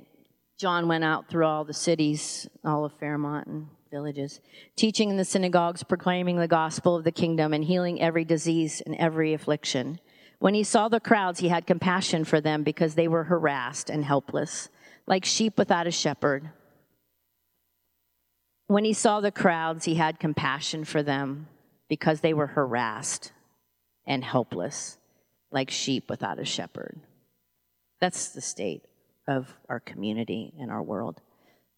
John 0.56 0.86
went 0.86 1.02
out 1.02 1.28
through 1.28 1.46
all 1.46 1.64
the 1.64 1.74
cities, 1.74 2.48
all 2.64 2.84
of 2.84 2.92
Fairmont 3.00 3.48
and 3.48 3.66
villages, 3.90 4.40
teaching 4.76 5.10
in 5.10 5.16
the 5.16 5.24
synagogues, 5.24 5.82
proclaiming 5.82 6.36
the 6.36 6.46
gospel 6.46 6.94
of 6.94 7.04
the 7.04 7.10
kingdom, 7.10 7.52
and 7.52 7.64
healing 7.64 8.00
every 8.00 8.24
disease 8.24 8.80
and 8.84 8.94
every 8.96 9.34
affliction. 9.34 9.98
When 10.38 10.54
he 10.54 10.62
saw 10.62 10.88
the 10.88 11.00
crowds, 11.00 11.40
he 11.40 11.48
had 11.48 11.66
compassion 11.66 12.24
for 12.24 12.40
them 12.40 12.62
because 12.62 12.94
they 12.94 13.08
were 13.08 13.24
harassed 13.24 13.90
and 13.90 14.04
helpless, 14.04 14.68
like 15.06 15.24
sheep 15.24 15.58
without 15.58 15.86
a 15.86 15.90
shepherd. 15.90 16.50
When 18.68 18.84
he 18.84 18.92
saw 18.92 19.20
the 19.20 19.32
crowds, 19.32 19.86
he 19.86 19.94
had 19.94 20.20
compassion 20.20 20.84
for 20.84 21.02
them 21.02 21.48
because 21.88 22.20
they 22.20 22.34
were 22.34 22.48
harassed 22.48 23.32
and 24.06 24.22
helpless, 24.22 24.98
like 25.50 25.70
sheep 25.70 26.10
without 26.10 26.38
a 26.38 26.44
shepherd. 26.44 27.00
That's 27.98 28.28
the 28.28 28.42
state 28.42 28.82
of 29.26 29.54
our 29.70 29.80
community 29.80 30.52
and 30.60 30.70
our 30.70 30.82
world. 30.82 31.22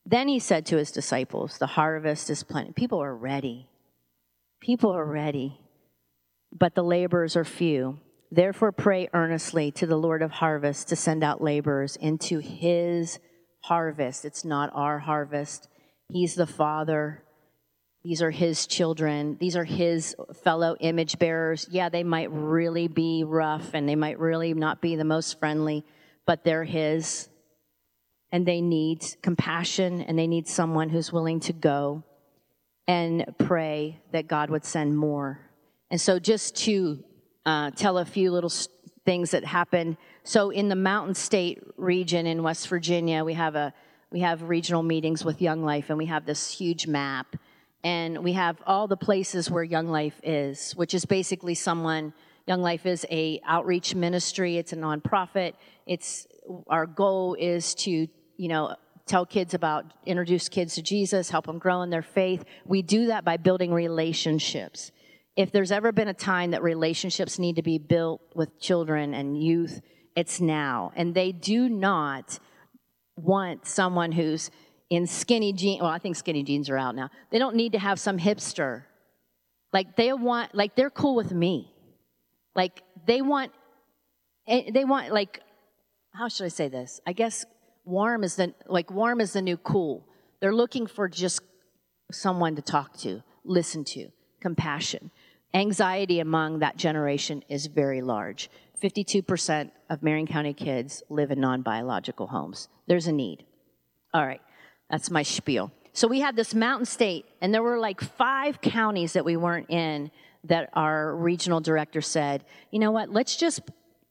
Then 0.05 0.27
he 0.27 0.41
said 0.41 0.67
to 0.67 0.79
his 0.79 0.91
disciples, 0.91 1.59
The 1.59 1.69
harvest 1.69 2.29
is 2.29 2.43
plenty. 2.43 2.73
People 2.73 3.01
are 3.01 3.15
ready. 3.15 3.69
People 4.61 4.91
are 4.91 5.07
ready, 5.07 5.61
but 6.53 6.75
the 6.75 6.83
laborers 6.83 7.37
are 7.37 7.45
few. 7.45 8.01
Therefore, 8.33 8.73
pray 8.73 9.09
earnestly 9.15 9.71
to 9.73 9.87
the 9.87 9.97
Lord 9.97 10.23
of 10.23 10.33
harvest 10.33 10.89
to 10.89 10.97
send 10.97 11.23
out 11.23 11.41
laborers 11.41 11.95
into 11.97 12.41
his 12.41 13.21
harvest. 13.61 14.25
It's 14.25 14.45
not 14.45 14.71
our 14.75 14.99
harvest. 14.99 15.69
He's 16.13 16.35
the 16.35 16.47
Father. 16.47 17.23
These 18.03 18.23
are 18.23 18.31
his 18.31 18.67
children. 18.67 19.37
These 19.39 19.57
are 19.57 19.65
his 19.65 20.17
fellow 20.43 20.77
image 20.81 21.19
bearers. 21.19 21.67
Yeah, 21.71 21.89
they 21.89 22.03
might 22.03 22.31
really 22.31 22.89
be 22.89 23.25
rough 23.25 23.75
and 23.75 23.89
they 23.89 23.97
might 23.97 24.19
really 24.19 24.55
not 24.55 24.81
be 24.81 24.97
the 24.97 25.05
most 25.05 25.39
friendly, 25.39 25.85
but 26.27 26.45
they're 26.45 26.65
his. 26.65 27.29
And 28.33 28.47
they 28.47 28.61
need 28.61 29.05
compassion 29.23 30.01
and 30.03 30.19
they 30.19 30.27
need 30.27 30.49
someone 30.49 30.89
who's 30.89 31.13
willing 31.13 31.41
to 31.41 31.53
go 31.53 32.05
and 32.87 33.25
pray 33.39 34.01
that 34.13 34.29
God 34.29 34.51
would 34.51 34.65
send 34.65 34.97
more. 34.97 35.41
And 35.91 36.01
so, 36.01 36.19
just 36.19 36.57
to 36.65 37.03
uh, 37.45 37.71
tell 37.73 37.99
a 37.99 38.05
few 38.05 38.31
little 38.31 38.53
things 39.05 39.31
that 39.31 39.45
happened. 39.45 39.97
So 40.23 40.51
in 40.51 40.69
the 40.69 40.77
Mountain 40.77 41.15
State 41.15 41.63
region 41.77 42.27
in 42.27 42.43
West 42.43 42.69
Virginia, 42.69 43.25
we 43.25 43.35
have 43.35 43.55
a 43.55 43.73
we 44.11 44.21
have 44.21 44.43
regional 44.43 44.83
meetings 44.83 45.25
with 45.25 45.41
Young 45.41 45.63
Life, 45.63 45.89
and 45.89 45.99
we 45.99 46.07
have 46.07 46.27
this 46.27 46.51
huge 46.51 46.87
map, 46.87 47.37
and 47.85 48.23
we 48.25 48.33
have 48.35 48.57
all 48.67 48.89
the 48.89 48.97
places 48.97 49.51
where 49.51 49.63
Young 49.63 49.89
Life 49.89 50.21
is, 50.23 50.73
which 50.73 50.95
is 50.95 51.05
basically 51.05 51.55
someone. 51.55 52.13
Young 52.47 52.63
Life 52.63 52.87
is 52.87 53.07
a 53.11 53.41
outreach 53.47 53.95
ministry. 53.95 54.57
It's 54.57 54.73
a 54.73 54.77
nonprofit. 54.77 55.55
It's 55.87 56.27
our 56.67 56.87
goal 56.87 57.37
is 57.39 57.75
to 57.77 58.09
you 58.37 58.49
know 58.49 58.75
tell 59.07 59.25
kids 59.25 59.55
about 59.55 59.87
introduce 60.07 60.49
kids 60.49 60.75
to 60.75 60.83
Jesus, 60.83 61.31
help 61.31 61.47
them 61.47 61.59
grow 61.59 61.83
in 61.83 61.91
their 61.91 62.03
faith. 62.03 62.45
We 62.65 62.83
do 62.83 63.07
that 63.07 63.25
by 63.25 63.37
building 63.37 63.73
relationships 63.73 64.91
if 65.37 65.53
there's 65.53 65.73
ever 65.73 65.93
been 65.93 66.09
a 66.09 66.15
time 66.15 66.51
that 66.51 66.63
relationships 66.63 67.39
need 67.39 67.57
to 67.57 67.63
be 67.63 67.79
built 67.79 68.21
with 68.35 68.61
children 68.61 69.15
and 69.15 69.43
youth, 69.43 69.81
it's 70.17 70.41
now. 70.41 70.93
And 70.97 71.15
they 71.15 71.33
do 71.33 71.69
not 71.69 72.39
want 73.25 73.67
someone 73.67 74.13
who's 74.13 74.51
in 74.89 75.07
skinny 75.07 75.53
jeans. 75.53 75.81
Well, 75.81 75.91
I 75.91 75.99
think 75.99 76.17
skinny 76.17 76.43
jeans 76.43 76.69
are 76.69 76.77
out 76.77 76.95
now. 76.95 77.11
They 77.31 77.39
don't 77.39 77.57
need 77.57 77.73
to 77.73 77.79
have 77.79 77.99
some 77.99 78.19
hipster. 78.19 78.85
Like 79.73 79.97
they 79.97 80.13
want, 80.13 80.55
like 80.55 80.75
they're 80.75 80.91
cool 80.91 81.15
with 81.15 81.33
me. 81.33 81.73
Like 82.55 82.83
they 83.07 83.23
want, 83.23 83.53
eh, 84.49 84.71
they 84.73 84.85
want 84.85 85.13
like, 85.13 85.41
how 86.13 86.29
should 86.29 86.45
I 86.45 86.49
say 86.49 86.69
this? 86.69 87.01
I 87.07 87.13
guess 87.13 87.45
warm 87.85 88.25
is 88.25 88.37
the 88.37 88.53
like 88.67 88.91
warm 88.91 89.21
is 89.21 89.33
the 89.33 89.43
new 89.43 89.57
cool. 89.57 90.07
They're 90.41 90.55
looking 90.55 90.87
for 90.87 91.09
just 91.09 91.41
someone 92.11 92.57
to 92.57 92.63
talk 92.63 92.97
to, 92.99 93.23
listen 93.45 93.85
to, 93.85 94.09
compassion. 94.41 95.11
Anxiety 95.53 96.21
among 96.21 96.61
that 96.61 96.77
generation 96.77 97.43
is 97.49 97.67
very 97.67 98.03
large. 98.03 98.51
52% 98.81 99.71
of 99.89 100.03
Marion 100.03 100.27
County 100.27 100.55
kids 100.55 101.03
live 101.09 101.31
in 101.31 101.41
non 101.41 101.63
biological 101.63 102.27
homes. 102.27 102.69
There's 102.87 103.07
a 103.07 103.13
need. 103.13 103.45
All 104.13 104.27
right, 104.27 104.41
that's 104.91 105.11
my 105.11 105.23
spiel. 105.23 105.71
So 105.93 106.09
we 106.09 106.21
had 106.21 106.37
this 106.37 106.55
mountain 106.55 106.87
state, 106.87 107.27
and 107.41 107.53
there 107.53 107.63
were 107.63 107.79
like 107.79 108.01
five 108.01 108.61
counties 108.61 109.13
that 109.13 109.25
we 109.25 109.37
weren't 109.37 109.71
in 109.71 110.11
that 110.45 110.71
our 110.73 111.15
regional 111.15 111.61
director 111.61 112.01
said, 112.01 112.45
you 112.71 112.79
know 112.79 112.91
what, 112.91 113.11
let's 113.11 113.37
just 113.37 113.61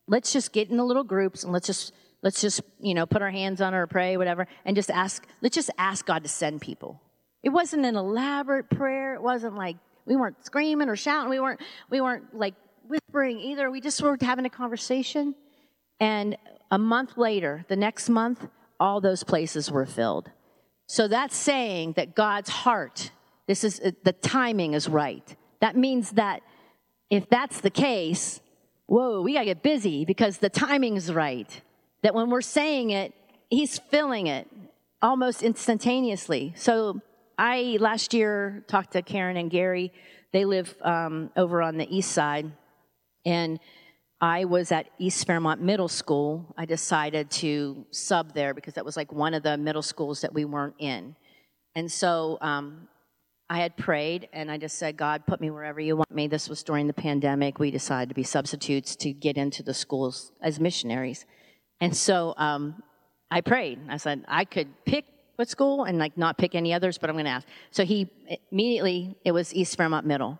let's 0.07 0.31
just 0.31 0.53
get 0.53 0.69
in 0.69 0.77
the 0.77 0.83
little 0.83 1.03
groups 1.03 1.43
and 1.43 1.51
let's 1.51 1.67
just 1.67 1.93
let's 2.21 2.41
just 2.41 2.61
you 2.79 2.93
know 2.93 3.05
put 3.05 3.21
our 3.21 3.31
hands 3.31 3.61
on 3.61 3.73
or 3.73 3.87
pray 3.87 4.17
whatever 4.17 4.47
and 4.65 4.75
just 4.75 4.89
ask 4.89 5.25
let's 5.41 5.53
just 5.55 5.69
ask 5.77 6.05
god 6.05 6.23
to 6.23 6.29
send 6.29 6.59
people 6.59 6.99
it 7.43 7.49
wasn't 7.49 7.85
an 7.85 7.95
elaborate 7.95 8.69
prayer 8.71 9.13
it 9.13 9.21
wasn't 9.21 9.55
like 9.55 9.77
we 10.09 10.15
weren't 10.15 10.43
screaming 10.43 10.89
or 10.89 10.95
shouting. 10.95 11.29
We 11.29 11.39
weren't, 11.39 11.61
we 11.89 12.01
weren't 12.01 12.35
like 12.35 12.55
whispering 12.89 13.39
either. 13.39 13.71
We 13.71 13.79
just 13.79 14.01
were 14.01 14.17
having 14.19 14.45
a 14.45 14.49
conversation. 14.49 15.35
And 15.99 16.37
a 16.71 16.77
month 16.77 17.17
later, 17.17 17.65
the 17.69 17.75
next 17.75 18.09
month, 18.09 18.47
all 18.79 18.99
those 18.99 19.23
places 19.23 19.71
were 19.71 19.85
filled. 19.85 20.31
So 20.87 21.07
that's 21.07 21.35
saying 21.35 21.93
that 21.93 22.15
God's 22.15 22.49
heart, 22.49 23.11
this 23.47 23.63
is 23.63 23.79
the 24.03 24.13
timing 24.13 24.73
is 24.73 24.89
right. 24.89 25.35
That 25.61 25.77
means 25.77 26.11
that 26.11 26.41
if 27.09 27.29
that's 27.29 27.61
the 27.61 27.69
case, 27.69 28.41
whoa, 28.87 29.21
we 29.21 29.33
got 29.33 29.41
to 29.41 29.45
get 29.45 29.61
busy 29.61 30.03
because 30.03 30.37
the 30.37 30.49
timing 30.49 30.95
is 30.95 31.11
right. 31.13 31.61
That 32.01 32.15
when 32.15 32.29
we're 32.29 32.41
saying 32.41 32.89
it, 32.89 33.13
he's 33.49 33.77
filling 33.77 34.27
it 34.27 34.47
almost 35.01 35.43
instantaneously. 35.43 36.53
So 36.55 37.01
I 37.37 37.77
last 37.79 38.13
year 38.13 38.63
talked 38.67 38.93
to 38.93 39.01
Karen 39.01 39.37
and 39.37 39.51
Gary. 39.51 39.93
They 40.31 40.45
live 40.45 40.75
um, 40.81 41.31
over 41.35 41.61
on 41.61 41.77
the 41.77 41.87
east 41.95 42.11
side, 42.11 42.51
and 43.25 43.59
I 44.21 44.45
was 44.45 44.71
at 44.71 44.89
East 44.97 45.25
Fairmont 45.25 45.61
Middle 45.61 45.87
School. 45.87 46.53
I 46.57 46.65
decided 46.65 47.31
to 47.31 47.85
sub 47.91 48.33
there 48.33 48.53
because 48.53 48.73
that 48.73 48.83
was 48.83 48.97
like 48.97 49.13
one 49.13 49.33
of 49.33 49.43
the 49.43 49.57
middle 49.57 49.81
schools 49.81 50.21
that 50.21 50.33
we 50.33 50.43
weren't 50.43 50.75
in. 50.77 51.15
And 51.75 51.89
so 51.89 52.37
um, 52.41 52.89
I 53.49 53.59
had 53.59 53.77
prayed 53.77 54.27
and 54.33 54.51
I 54.51 54.57
just 54.57 54.77
said, 54.77 54.97
God, 54.97 55.25
put 55.25 55.39
me 55.39 55.49
wherever 55.49 55.79
you 55.79 55.95
want 55.95 56.11
me. 56.11 56.27
This 56.27 56.49
was 56.49 56.63
during 56.63 56.87
the 56.87 56.93
pandemic. 56.93 57.59
We 57.59 57.71
decided 57.71 58.09
to 58.09 58.15
be 58.15 58.23
substitutes 58.23 58.95
to 58.97 59.13
get 59.13 59.37
into 59.37 59.63
the 59.63 59.73
schools 59.73 60.33
as 60.41 60.59
missionaries. 60.59 61.25
And 61.79 61.95
so 61.95 62.33
um, 62.37 62.83
I 63.31 63.39
prayed. 63.39 63.79
I 63.87 63.97
said, 63.97 64.25
I 64.27 64.43
could 64.43 64.67
pick 64.85 65.05
what 65.37 65.47
school 65.47 65.85
and 65.85 65.97
like 65.97 66.17
not 66.17 66.37
pick 66.37 66.55
any 66.55 66.73
others, 66.73 66.97
but 66.97 67.09
I'm 67.09 67.15
going 67.15 67.25
to 67.25 67.31
ask. 67.31 67.47
So 67.71 67.85
he 67.85 68.09
immediately, 68.51 69.15
it 69.23 69.31
was 69.31 69.53
East 69.55 69.77
Fairmont 69.77 70.05
Middle. 70.05 70.37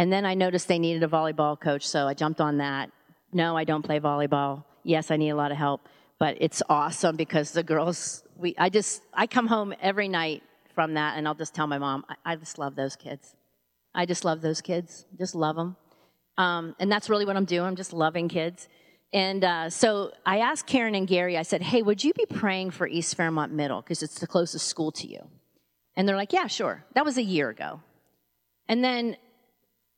And 0.00 0.10
then 0.10 0.24
I 0.24 0.32
noticed 0.32 0.66
they 0.66 0.78
needed 0.78 1.02
a 1.02 1.08
volleyball 1.08 1.60
coach, 1.60 1.86
so 1.86 2.08
I 2.08 2.14
jumped 2.14 2.40
on 2.40 2.56
that. 2.56 2.90
No, 3.34 3.54
I 3.54 3.64
don't 3.64 3.82
play 3.82 4.00
volleyball. 4.00 4.64
Yes, 4.82 5.10
I 5.10 5.18
need 5.18 5.28
a 5.28 5.36
lot 5.36 5.50
of 5.50 5.58
help, 5.58 5.90
but 6.18 6.38
it's 6.40 6.62
awesome 6.70 7.16
because 7.16 7.50
the 7.50 7.62
girls, 7.62 8.24
we, 8.34 8.54
I 8.56 8.70
just, 8.70 9.02
I 9.12 9.26
come 9.26 9.46
home 9.46 9.74
every 9.78 10.08
night 10.08 10.42
from 10.74 10.94
that 10.94 11.18
and 11.18 11.28
I'll 11.28 11.34
just 11.34 11.54
tell 11.54 11.66
my 11.66 11.76
mom, 11.76 12.06
I, 12.08 12.32
I 12.32 12.36
just 12.36 12.58
love 12.58 12.76
those 12.76 12.96
kids. 12.96 13.36
I 13.94 14.06
just 14.06 14.24
love 14.24 14.40
those 14.40 14.62
kids, 14.62 15.04
just 15.18 15.34
love 15.34 15.56
them. 15.56 15.76
Um, 16.38 16.74
and 16.80 16.90
that's 16.90 17.10
really 17.10 17.26
what 17.26 17.36
I'm 17.36 17.44
doing. 17.44 17.66
I'm 17.66 17.76
just 17.76 17.92
loving 17.92 18.30
kids. 18.30 18.68
And 19.12 19.44
uh, 19.44 19.68
so 19.68 20.12
I 20.24 20.38
asked 20.38 20.66
Karen 20.66 20.94
and 20.94 21.06
Gary, 21.06 21.36
I 21.36 21.42
said, 21.42 21.60
hey, 21.60 21.82
would 21.82 22.02
you 22.02 22.14
be 22.14 22.24
praying 22.24 22.70
for 22.70 22.86
East 22.86 23.16
Fairmont 23.16 23.52
Middle? 23.52 23.82
Because 23.82 24.02
it's 24.02 24.18
the 24.18 24.26
closest 24.26 24.66
school 24.66 24.92
to 24.92 25.06
you. 25.06 25.28
And 25.94 26.08
they're 26.08 26.16
like, 26.16 26.32
yeah, 26.32 26.46
sure. 26.46 26.86
That 26.94 27.04
was 27.04 27.18
a 27.18 27.22
year 27.22 27.50
ago. 27.50 27.82
And 28.66 28.82
then 28.82 29.18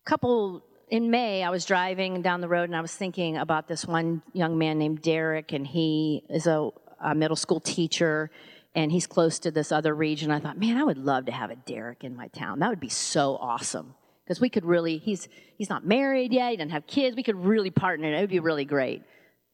couple, 0.05 0.63
in 0.89 1.11
May, 1.11 1.43
I 1.43 1.51
was 1.51 1.65
driving 1.65 2.23
down 2.23 2.41
the 2.41 2.49
road 2.49 2.65
and 2.65 2.77
I 2.77 2.81
was 2.81 2.95
thinking 2.95 3.37
about 3.37 3.69
this 3.69 3.87
one 3.87 4.23
young 4.33 4.59
man 4.59 4.79
named 4.79 5.03
Derek, 5.03 5.53
and 5.53 5.67
he 5.67 6.23
is 6.29 6.47
a, 6.47 6.71
a 7.01 7.15
middle 7.15 7.37
school 7.37 7.61
teacher 7.61 8.31
and 8.75 8.91
he's 8.91 9.07
close 9.07 9.39
to 9.41 9.51
this 9.51 9.71
other 9.71 9.95
region. 9.95 10.31
I 10.31 10.41
thought, 10.41 10.59
man, 10.59 10.79
I 10.79 10.85
would 10.85 10.99
love 10.99 11.27
to 11.27 11.33
have 11.33 11.51
a 11.51 11.57
Derek 11.57 12.05
in 12.05 12.17
my 12.17 12.29
town. 12.29 12.59
That 12.61 12.71
would 12.71 12.81
be 12.81 12.89
so 12.89 13.37
awesome. 13.37 13.95
Because 14.25 14.41
we 14.41 14.49
could 14.49 14.65
really 14.65 14.99
he's 14.99 15.29
he's 15.57 15.69
not 15.69 15.85
married 15.85 16.33
yet. 16.33 16.53
He 16.53 16.57
doesn't 16.57 16.71
have 16.71 16.87
kids. 16.87 17.17
We 17.17 17.23
could 17.23 17.37
really 17.37 17.71
partner 17.71 18.07
and 18.07 18.17
it 18.17 18.21
would 18.21 18.31
be 18.31 18.41
really 18.41 18.65
great. 18.65 19.03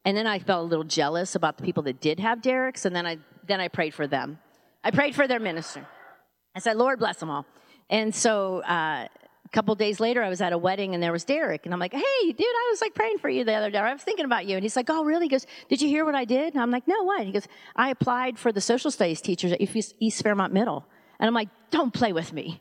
And 0.04 0.16
then 0.16 0.26
i 0.26 0.38
felt 0.38 0.66
a 0.66 0.68
little 0.68 0.84
jealous 0.84 1.34
about 1.34 1.56
the 1.56 1.64
people 1.64 1.82
that 1.84 2.00
did 2.00 2.20
have 2.20 2.42
derek's 2.42 2.84
and 2.84 2.94
then 2.94 3.06
i 3.06 3.18
then 3.46 3.60
i 3.60 3.68
prayed 3.68 3.94
for 3.94 4.06
them. 4.06 4.38
I 4.84 4.90
prayed 4.90 5.14
for 5.14 5.26
their 5.26 5.40
minister. 5.40 5.86
I 6.54 6.60
said 6.60 6.76
lord 6.76 6.98
bless 6.98 7.16
them 7.16 7.30
all. 7.30 7.46
And 7.90 8.14
so 8.14 8.58
uh, 8.58 9.08
a 9.48 9.54
couple 9.54 9.74
days 9.74 9.98
later 9.98 10.22
i 10.22 10.28
was 10.28 10.40
at 10.40 10.52
a 10.52 10.58
wedding 10.58 10.94
and 10.94 11.02
there 11.02 11.12
was 11.12 11.24
derek 11.24 11.64
and 11.64 11.72
i'm 11.72 11.80
like 11.80 11.92
hey 11.92 12.24
dude 12.26 12.40
i 12.40 12.68
was 12.70 12.80
like 12.80 12.94
praying 12.94 13.18
for 13.18 13.28
you 13.28 13.44
the 13.44 13.54
other 13.54 13.70
day 13.70 13.78
i 13.78 13.92
was 13.92 14.02
thinking 14.02 14.26
about 14.26 14.46
you 14.46 14.56
and 14.56 14.62
he's 14.62 14.76
like 14.76 14.90
oh 14.90 15.04
really 15.04 15.24
he 15.24 15.28
goes 15.28 15.46
did 15.68 15.80
you 15.80 15.88
hear 15.88 16.04
what 16.04 16.14
i 16.14 16.24
did 16.24 16.52
and 16.54 16.62
i'm 16.62 16.70
like 16.70 16.86
no 16.86 17.02
what 17.02 17.24
he 17.24 17.32
goes 17.32 17.48
i 17.76 17.90
applied 17.90 18.38
for 18.38 18.52
the 18.52 18.60
social 18.60 18.90
studies 18.90 19.20
teachers 19.20 19.52
at 19.52 19.60
east 19.60 20.22
fairmont 20.22 20.52
middle 20.52 20.84
and 21.18 21.26
i'm 21.26 21.34
like 21.34 21.48
don't 21.70 21.94
play 21.94 22.12
with 22.12 22.32
me 22.32 22.60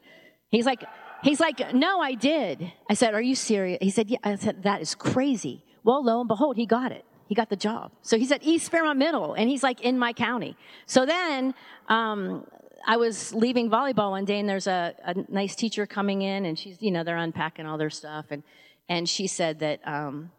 he's 0.49 0.65
like 0.65 0.83
He's 1.23 1.39
like, 1.39 1.73
No, 1.73 1.99
I 1.99 2.13
did. 2.13 2.71
I 2.89 2.93
said, 2.93 3.13
Are 3.13 3.21
you 3.21 3.35
serious? 3.35 3.79
He 3.81 3.89
said, 3.89 4.09
Yeah. 4.09 4.19
I 4.23 4.35
said, 4.35 4.63
That 4.63 4.81
is 4.81 4.95
crazy. 4.95 5.63
Well, 5.83 6.03
lo 6.03 6.19
and 6.19 6.27
behold, 6.27 6.57
he 6.57 6.65
got 6.65 6.91
it. 6.91 7.05
He 7.27 7.35
got 7.35 7.49
the 7.49 7.55
job. 7.55 7.91
So 8.01 8.17
he's 8.17 8.31
at 8.31 8.43
East 8.43 8.71
Fairmont 8.71 8.97
Middle, 8.97 9.33
and 9.33 9.49
he's 9.49 9.63
like 9.63 9.81
in 9.81 9.99
my 9.99 10.13
county. 10.13 10.55
So 10.85 11.05
then 11.05 11.53
um, 11.89 12.45
I 12.85 12.97
was 12.97 13.33
leaving 13.33 13.69
volleyball 13.69 14.11
one 14.11 14.25
day, 14.25 14.39
and 14.39 14.47
there's 14.47 14.67
a, 14.67 14.93
a, 15.03 15.15
nice 15.29 15.55
teacher 15.55 15.85
coming 15.85 16.21
in, 16.21 16.45
and 16.45 16.57
she's, 16.57 16.81
you 16.81 16.91
know, 16.91 17.03
they're 17.03 17.17
unpacking 17.17 17.65
all 17.65 17.77
their 17.77 17.89
stuff. 17.89 18.27
And, 18.29 18.43
and 18.89 19.07
she 19.07 19.27
said 19.27 19.59
that 19.59 19.85
um, 19.87 20.31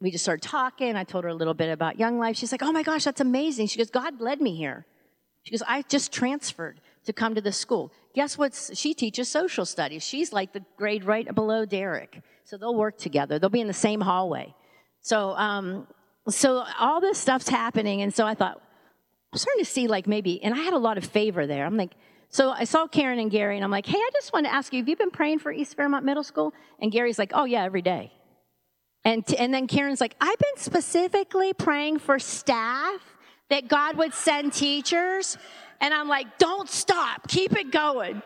we 0.00 0.10
just 0.10 0.24
started 0.24 0.42
talking. 0.46 0.96
I 0.96 1.04
told 1.04 1.24
her 1.24 1.30
a 1.30 1.34
little 1.34 1.54
bit 1.54 1.70
about 1.70 1.98
Young 1.98 2.18
Life. 2.18 2.36
She's 2.36 2.52
like, 2.52 2.62
Oh 2.62 2.72
my 2.72 2.82
gosh, 2.82 3.04
that's 3.04 3.20
amazing. 3.20 3.68
She 3.68 3.78
goes, 3.78 3.90
God 3.90 4.20
led 4.20 4.40
me 4.40 4.54
here. 4.56 4.86
She 5.44 5.50
goes, 5.50 5.62
I 5.66 5.82
just 5.82 6.12
transferred 6.12 6.80
to 7.04 7.12
come 7.12 7.34
to 7.34 7.40
the 7.40 7.52
school. 7.52 7.92
Guess 8.14 8.38
what? 8.38 8.54
She 8.74 8.94
teaches 8.94 9.28
social 9.28 9.64
studies. 9.64 10.02
She's 10.02 10.32
like 10.32 10.52
the 10.52 10.64
grade 10.76 11.04
right 11.04 11.32
below 11.34 11.64
Derek. 11.64 12.22
So 12.44 12.56
they'll 12.56 12.74
work 12.74 12.98
together. 12.98 13.38
They'll 13.38 13.50
be 13.50 13.60
in 13.60 13.66
the 13.66 13.72
same 13.72 14.00
hallway. 14.00 14.54
So, 15.00 15.30
um, 15.36 15.86
so 16.28 16.64
all 16.78 17.00
this 17.00 17.18
stuff's 17.18 17.48
happening. 17.48 18.02
And 18.02 18.12
so 18.14 18.26
I 18.26 18.34
thought, 18.34 18.60
I'm 19.34 19.38
starting 19.38 19.64
to 19.64 19.68
see 19.68 19.88
like 19.88 20.06
maybe, 20.06 20.40
and 20.44 20.54
I 20.54 20.58
had 20.58 20.74
a 20.74 20.78
lot 20.78 20.96
of 20.96 21.04
favor 21.04 21.44
there. 21.44 21.66
I'm 21.66 21.76
like, 21.76 21.90
so 22.28 22.50
I 22.50 22.62
saw 22.62 22.86
Karen 22.86 23.18
and 23.18 23.32
Gary, 23.32 23.56
and 23.56 23.64
I'm 23.64 23.70
like, 23.72 23.84
hey, 23.84 23.98
I 23.98 24.10
just 24.12 24.32
want 24.32 24.46
to 24.46 24.54
ask 24.54 24.72
you, 24.72 24.78
have 24.78 24.88
you 24.88 24.94
been 24.94 25.10
praying 25.10 25.40
for 25.40 25.50
East 25.50 25.76
Fairmont 25.76 26.04
Middle 26.04 26.22
School? 26.22 26.52
And 26.80 26.92
Gary's 26.92 27.18
like, 27.18 27.32
oh, 27.34 27.44
yeah, 27.44 27.64
every 27.64 27.82
day. 27.82 28.12
And, 29.04 29.26
t- 29.26 29.36
and 29.36 29.52
then 29.52 29.66
Karen's 29.66 30.00
like, 30.00 30.14
I've 30.20 30.38
been 30.38 30.56
specifically 30.62 31.52
praying 31.52 31.98
for 31.98 32.20
staff 32.20 33.00
that 33.50 33.66
God 33.66 33.96
would 33.96 34.14
send 34.14 34.52
teachers. 34.52 35.36
And 35.80 35.92
I'm 35.92 36.08
like, 36.08 36.38
don't 36.38 36.68
stop, 36.68 37.26
keep 37.26 37.56
it 37.56 37.72
going. 37.72 38.22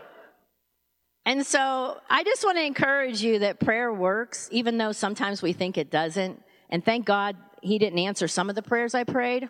And 1.24 1.46
so 1.46 1.96
I 2.10 2.22
just 2.22 2.44
want 2.44 2.58
to 2.58 2.64
encourage 2.64 3.22
you 3.22 3.38
that 3.38 3.60
prayer 3.60 3.90
works, 3.90 4.46
even 4.52 4.76
though 4.76 4.92
sometimes 4.92 5.40
we 5.40 5.54
think 5.54 5.78
it 5.78 5.90
doesn't. 5.90 6.42
And 6.68 6.84
thank 6.84 7.06
God 7.06 7.34
he 7.62 7.78
didn't 7.78 7.98
answer 7.98 8.28
some 8.28 8.50
of 8.50 8.56
the 8.56 8.62
prayers 8.62 8.94
I 8.94 9.04
prayed. 9.04 9.48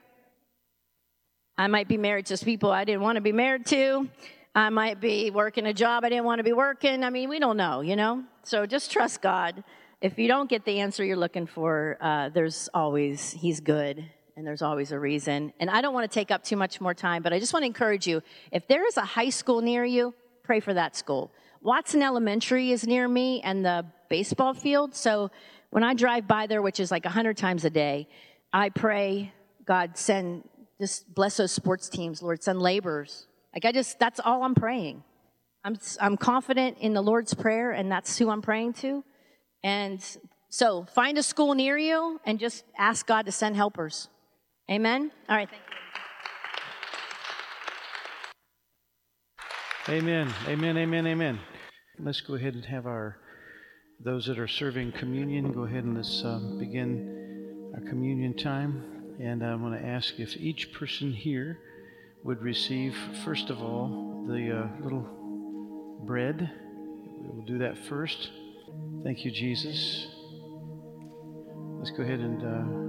I 1.58 1.66
might 1.66 1.88
be 1.88 1.96
married 1.96 2.26
to 2.26 2.38
people 2.38 2.70
I 2.70 2.84
didn't 2.84 3.02
want 3.02 3.16
to 3.16 3.20
be 3.20 3.32
married 3.32 3.66
to. 3.66 4.08
I 4.54 4.70
might 4.70 5.00
be 5.00 5.30
working 5.30 5.66
a 5.66 5.74
job 5.74 6.04
I 6.04 6.08
didn't 6.08 6.24
want 6.24 6.38
to 6.38 6.44
be 6.44 6.52
working. 6.52 7.02
I 7.02 7.10
mean, 7.10 7.28
we 7.28 7.40
don't 7.40 7.56
know, 7.56 7.80
you 7.80 7.96
know? 7.96 8.22
So 8.44 8.64
just 8.64 8.92
trust 8.92 9.20
God. 9.20 9.64
If 10.00 10.20
you 10.20 10.28
don't 10.28 10.48
get 10.48 10.64
the 10.64 10.78
answer 10.78 11.04
you're 11.04 11.16
looking 11.16 11.46
for, 11.46 11.98
uh, 12.00 12.28
there's 12.28 12.68
always, 12.72 13.32
He's 13.32 13.58
good 13.58 14.08
and 14.36 14.46
there's 14.46 14.62
always 14.62 14.92
a 14.92 15.00
reason. 15.00 15.52
And 15.58 15.68
I 15.68 15.80
don't 15.80 15.92
want 15.92 16.08
to 16.08 16.14
take 16.14 16.30
up 16.30 16.44
too 16.44 16.54
much 16.54 16.80
more 16.80 16.94
time, 16.94 17.24
but 17.24 17.32
I 17.32 17.40
just 17.40 17.52
want 17.52 17.64
to 17.64 17.66
encourage 17.66 18.06
you 18.06 18.22
if 18.52 18.68
there 18.68 18.86
is 18.86 18.96
a 18.96 19.04
high 19.04 19.30
school 19.30 19.60
near 19.60 19.84
you, 19.84 20.14
pray 20.44 20.60
for 20.60 20.72
that 20.74 20.94
school. 20.94 21.32
Watson 21.60 22.04
Elementary 22.04 22.70
is 22.70 22.86
near 22.86 23.08
me 23.08 23.42
and 23.42 23.64
the 23.64 23.84
baseball 24.08 24.54
field. 24.54 24.94
So 24.94 25.32
when 25.70 25.82
I 25.82 25.94
drive 25.94 26.28
by 26.28 26.46
there, 26.46 26.62
which 26.62 26.78
is 26.78 26.92
like 26.92 27.04
100 27.04 27.36
times 27.36 27.64
a 27.64 27.70
day, 27.70 28.08
I 28.52 28.68
pray, 28.68 29.32
God, 29.66 29.98
send, 29.98 30.44
just 30.80 31.12
bless 31.14 31.36
those 31.36 31.52
sports 31.52 31.88
teams, 31.88 32.22
Lord, 32.22 32.42
send 32.42 32.60
laborers. 32.62 33.26
Like 33.54 33.64
I 33.64 33.72
just, 33.72 33.98
that's 33.98 34.20
all 34.20 34.42
I'm 34.42 34.54
praying. 34.54 35.02
I'm, 35.64 35.76
I'm 36.00 36.16
confident 36.16 36.78
in 36.80 36.94
the 36.94 37.02
Lord's 37.02 37.34
Prayer, 37.34 37.72
and 37.72 37.90
that's 37.90 38.16
who 38.16 38.30
I'm 38.30 38.42
praying 38.42 38.74
to. 38.74 39.04
And 39.64 40.00
so 40.48 40.86
find 40.94 41.18
a 41.18 41.22
school 41.22 41.54
near 41.54 41.76
you 41.76 42.20
and 42.24 42.38
just 42.38 42.64
ask 42.78 43.06
God 43.06 43.26
to 43.26 43.32
send 43.32 43.56
helpers. 43.56 44.08
Amen? 44.70 45.10
All 45.28 45.36
right, 45.36 45.48
thank 45.48 45.62
you. 49.88 49.94
Amen, 49.94 50.32
amen, 50.46 50.76
amen, 50.76 51.06
amen. 51.06 51.40
Let's 51.98 52.20
go 52.20 52.34
ahead 52.34 52.54
and 52.54 52.64
have 52.66 52.86
our, 52.86 53.16
those 54.04 54.26
that 54.26 54.38
are 54.38 54.46
serving 54.46 54.92
communion, 54.92 55.50
go 55.50 55.64
ahead 55.64 55.84
and 55.84 55.96
let's 55.96 56.22
uh, 56.22 56.38
begin 56.58 57.72
our 57.74 57.80
communion 57.88 58.36
time. 58.36 58.97
And 59.20 59.44
I 59.44 59.54
want 59.56 59.80
to 59.80 59.86
ask 59.86 60.18
if 60.18 60.36
each 60.36 60.72
person 60.72 61.12
here 61.12 61.58
would 62.22 62.42
receive, 62.42 62.96
first 63.24 63.50
of 63.50 63.60
all, 63.60 64.24
the 64.28 64.60
uh, 64.60 64.82
little 64.82 66.00
bread. 66.04 66.50
We 67.20 67.28
will 67.28 67.44
do 67.46 67.58
that 67.58 67.78
first. 67.86 68.30
Thank 69.02 69.24
you, 69.24 69.30
Jesus. 69.30 70.06
Let's 71.78 71.90
go 71.90 72.02
ahead 72.02 72.20
and. 72.20 72.42
Uh, 72.42 72.88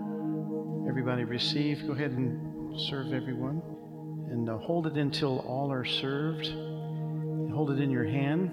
Everybody 0.90 1.24
receive. 1.24 1.86
Go 1.86 1.94
ahead 1.94 2.14
and 2.14 2.80
serve 2.90 3.14
everyone. 3.14 3.62
And 4.32 4.50
uh, 4.50 4.58
hold 4.58 4.88
it 4.88 4.98
until 4.98 5.38
all 5.42 5.72
are 5.72 5.86
served. 5.86 6.48
Hold 7.54 7.70
it 7.70 7.80
in 7.80 7.92
your 7.92 8.06
hand. 8.06 8.50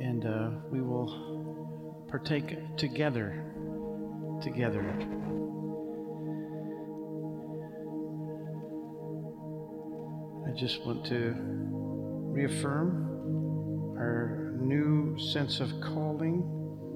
And 0.00 0.24
uh, 0.24 0.50
we 0.70 0.80
will 0.80 2.06
partake 2.08 2.56
together. 2.78 3.44
Together. 4.42 5.41
I 10.52 10.54
just 10.54 10.84
want 10.84 11.06
to 11.06 11.34
reaffirm 11.34 13.94
our 13.96 14.52
new 14.60 15.18
sense 15.18 15.60
of 15.60 15.72
calling, 15.80 16.42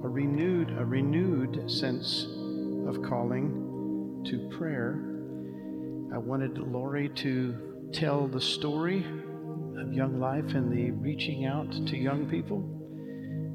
a 0.05 0.09
renewed, 0.09 0.77
a 0.79 0.85
renewed 0.85 1.71
sense 1.71 2.27
of 2.87 3.01
calling 3.01 4.23
to 4.27 4.51
prayer, 4.59 5.01
I 6.13 6.19
wanted 6.19 6.59
Lori 6.59 7.09
to 7.09 7.89
tell 7.95 8.27
the 8.27 8.43
story 8.43 9.07
of 9.79 9.91
Young 9.91 10.21
Life 10.21 10.53
and 10.53 10.71
the 10.71 10.91
reaching 10.91 11.47
out 11.47 11.73
to 11.73 11.97
young 11.97 12.29
people. 12.29 12.63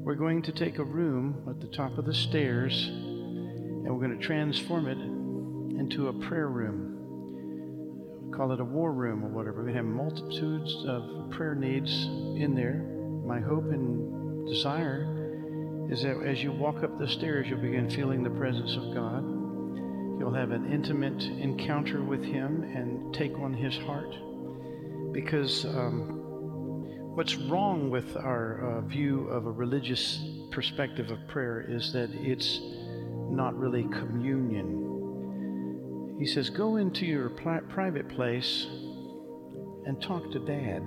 We're 0.02 0.16
going 0.16 0.42
to 0.42 0.52
take 0.52 0.78
a 0.78 0.84
room 0.84 1.44
at 1.48 1.60
the 1.60 1.68
top 1.68 1.96
of 1.96 2.06
the 2.06 2.14
stairs 2.14 2.88
and 2.88 3.84
we're 3.84 4.04
going 4.04 4.18
to 4.18 4.26
transform 4.26 4.88
it 4.88 4.98
into 5.78 6.08
a 6.08 6.12
prayer 6.12 6.48
room. 6.48 6.81
Call 8.36 8.52
it 8.52 8.60
a 8.60 8.64
war 8.64 8.92
room 8.92 9.24
or 9.24 9.28
whatever. 9.28 9.62
We 9.64 9.74
have 9.74 9.84
multitudes 9.84 10.84
of 10.86 11.30
prayer 11.30 11.54
needs 11.54 11.90
in 12.40 12.54
there. 12.54 12.84
My 13.26 13.40
hope 13.40 13.64
and 13.64 14.46
desire 14.46 15.88
is 15.90 16.02
that 16.02 16.22
as 16.24 16.42
you 16.42 16.52
walk 16.52 16.82
up 16.82 16.98
the 16.98 17.08
stairs, 17.08 17.46
you'll 17.48 17.60
begin 17.60 17.90
feeling 17.90 18.22
the 18.22 18.30
presence 18.30 18.76
of 18.76 18.94
God 18.94 19.42
You'll 20.22 20.34
have 20.34 20.52
an 20.52 20.72
intimate 20.72 21.20
encounter 21.24 22.00
with 22.00 22.22
Him 22.22 22.62
and 22.62 23.12
take 23.12 23.36
on 23.40 23.52
His 23.52 23.76
heart. 23.78 24.14
Because 25.10 25.64
um, 25.64 27.16
what's 27.16 27.34
wrong 27.34 27.90
with 27.90 28.16
our 28.16 28.60
uh, 28.60 28.80
view 28.82 29.26
of 29.30 29.46
a 29.46 29.50
religious 29.50 30.24
perspective 30.52 31.10
of 31.10 31.18
prayer 31.26 31.66
is 31.68 31.92
that 31.94 32.10
it's 32.12 32.60
not 33.30 33.58
really 33.58 33.82
communion. 33.82 34.81
He 36.22 36.28
says, 36.28 36.50
Go 36.50 36.76
into 36.76 37.04
your 37.04 37.30
pri- 37.30 37.62
private 37.68 38.08
place 38.08 38.68
and 39.86 40.00
talk 40.00 40.30
to 40.30 40.38
Dad. 40.38 40.84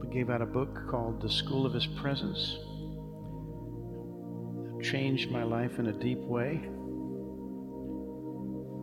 We 0.00 0.14
gave 0.14 0.30
out 0.30 0.40
a 0.40 0.46
book 0.46 0.78
called 0.88 1.20
The 1.20 1.28
School 1.28 1.66
of 1.66 1.74
His 1.74 1.88
Presence 2.00 2.56
changed 4.80 5.32
my 5.32 5.42
life 5.42 5.80
in 5.80 5.88
a 5.88 5.92
deep 5.92 6.20
way, 6.20 6.60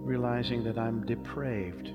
realizing 0.03 0.65
that 0.65 0.77
I'm 0.77 1.05
depraved. 1.05 1.87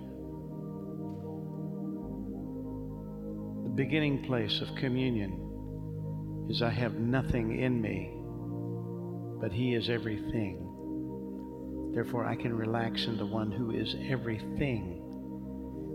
The 3.64 3.74
beginning 3.76 4.24
place 4.24 4.62
of 4.62 4.74
communion 4.76 6.48
is 6.48 6.62
I 6.62 6.70
have 6.70 6.94
nothing 6.94 7.60
in 7.60 7.78
me, 7.82 8.10
but 9.38 9.52
He 9.52 9.74
is 9.74 9.90
everything. 9.90 10.61
Therefore, 11.92 12.24
I 12.24 12.34
can 12.34 12.56
relax 12.56 13.06
in 13.06 13.18
the 13.18 13.26
one 13.26 13.52
who 13.52 13.70
is 13.70 13.94
everything 14.08 14.98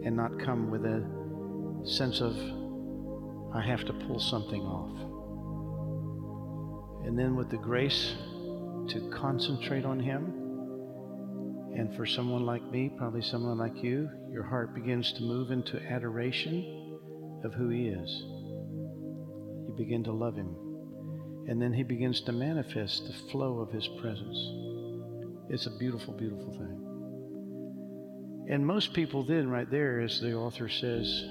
and 0.05 0.15
not 0.15 0.39
come 0.39 0.69
with 0.69 0.86
a 0.86 1.03
sense 1.83 2.21
of 2.21 2.36
I 3.53 3.62
have 3.62 3.86
to 3.86 3.93
pull 3.93 4.19
something 4.19 4.62
off. 4.62 4.95
And 7.07 7.17
then 7.17 7.36
with 7.36 7.49
the 7.49 7.57
grace 7.57 8.13
to 8.89 9.10
concentrate 9.10 9.86
on 9.86 9.99
Him. 9.99 10.33
And 11.75 11.95
for 11.95 12.05
someone 12.05 12.45
like 12.45 12.63
me, 12.71 12.91
probably 12.97 13.21
someone 13.21 13.57
like 13.57 13.83
you, 13.83 14.10
your 14.31 14.43
heart 14.43 14.75
begins 14.75 15.13
to 15.13 15.23
move 15.23 15.51
into 15.51 15.81
adoration 15.81 16.99
of 17.43 17.53
who 17.53 17.69
He 17.69 17.88
is. 17.88 18.10
You 19.67 19.73
begin 19.77 20.03
to 20.03 20.12
love 20.12 20.36
Him. 20.36 20.55
And 21.47 21.62
then 21.62 21.73
He 21.73 21.83
begins 21.83 22.21
to 22.21 22.31
manifest 22.31 23.07
the 23.07 23.31
flow 23.31 23.60
of 23.60 23.71
His 23.71 23.88
presence. 23.99 24.66
It's 25.49 25.65
a 25.65 25.77
beautiful, 25.77 26.13
beautiful 26.13 26.51
thing. 26.51 26.83
And 28.49 28.65
most 28.65 28.93
people 28.93 29.23
then, 29.23 29.49
right 29.49 29.69
there, 29.69 30.01
as 30.01 30.19
the 30.21 30.33
author 30.33 30.69
says, 30.69 31.25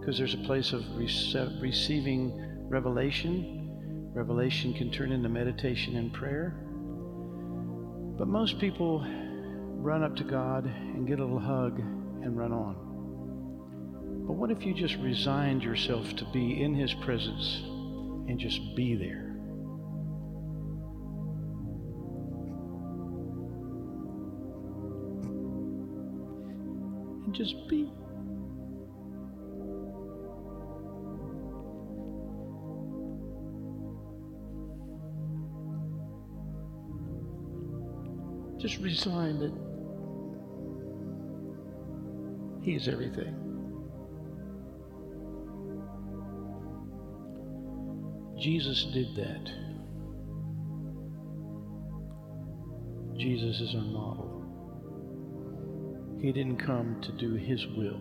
because 0.00 0.18
there's 0.18 0.34
a 0.34 0.44
place 0.46 0.72
of 0.72 0.82
rece- 0.96 1.60
receiving 1.62 2.32
revelation 2.68 3.60
Revelation 4.12 4.74
can 4.74 4.90
turn 4.90 5.12
into 5.12 5.28
meditation 5.28 5.96
and 5.96 6.12
prayer. 6.12 6.56
But 8.18 8.26
most 8.26 8.58
people 8.58 9.06
run 9.06 10.02
up 10.02 10.16
to 10.16 10.24
God 10.24 10.64
and 10.66 11.06
get 11.06 11.20
a 11.20 11.24
little 11.24 11.38
hug 11.38 11.78
and 11.78 12.36
run 12.36 12.52
on. 12.52 12.74
But 14.26 14.32
what 14.32 14.50
if 14.50 14.66
you 14.66 14.74
just 14.74 14.96
resigned 14.96 15.62
yourself 15.62 16.16
to 16.16 16.24
be 16.32 16.60
in 16.60 16.74
His 16.74 16.92
presence 16.92 17.60
and 18.28 18.38
just 18.38 18.60
be 18.74 18.96
there? 18.96 19.29
Just 27.40 27.68
be. 27.68 27.90
Just 38.58 38.78
resign 38.80 39.38
that 39.38 39.54
He 42.62 42.74
is 42.74 42.88
everything. 42.88 43.34
Jesus 48.38 48.84
did 48.92 49.16
that. 49.16 49.50
Jesus 53.16 53.60
is 53.62 53.74
our 53.74 53.80
model. 53.80 54.29
He 56.20 56.32
didn't 56.32 56.58
come 56.58 57.00
to 57.00 57.12
do 57.12 57.34
his 57.34 57.66
will. 57.68 57.98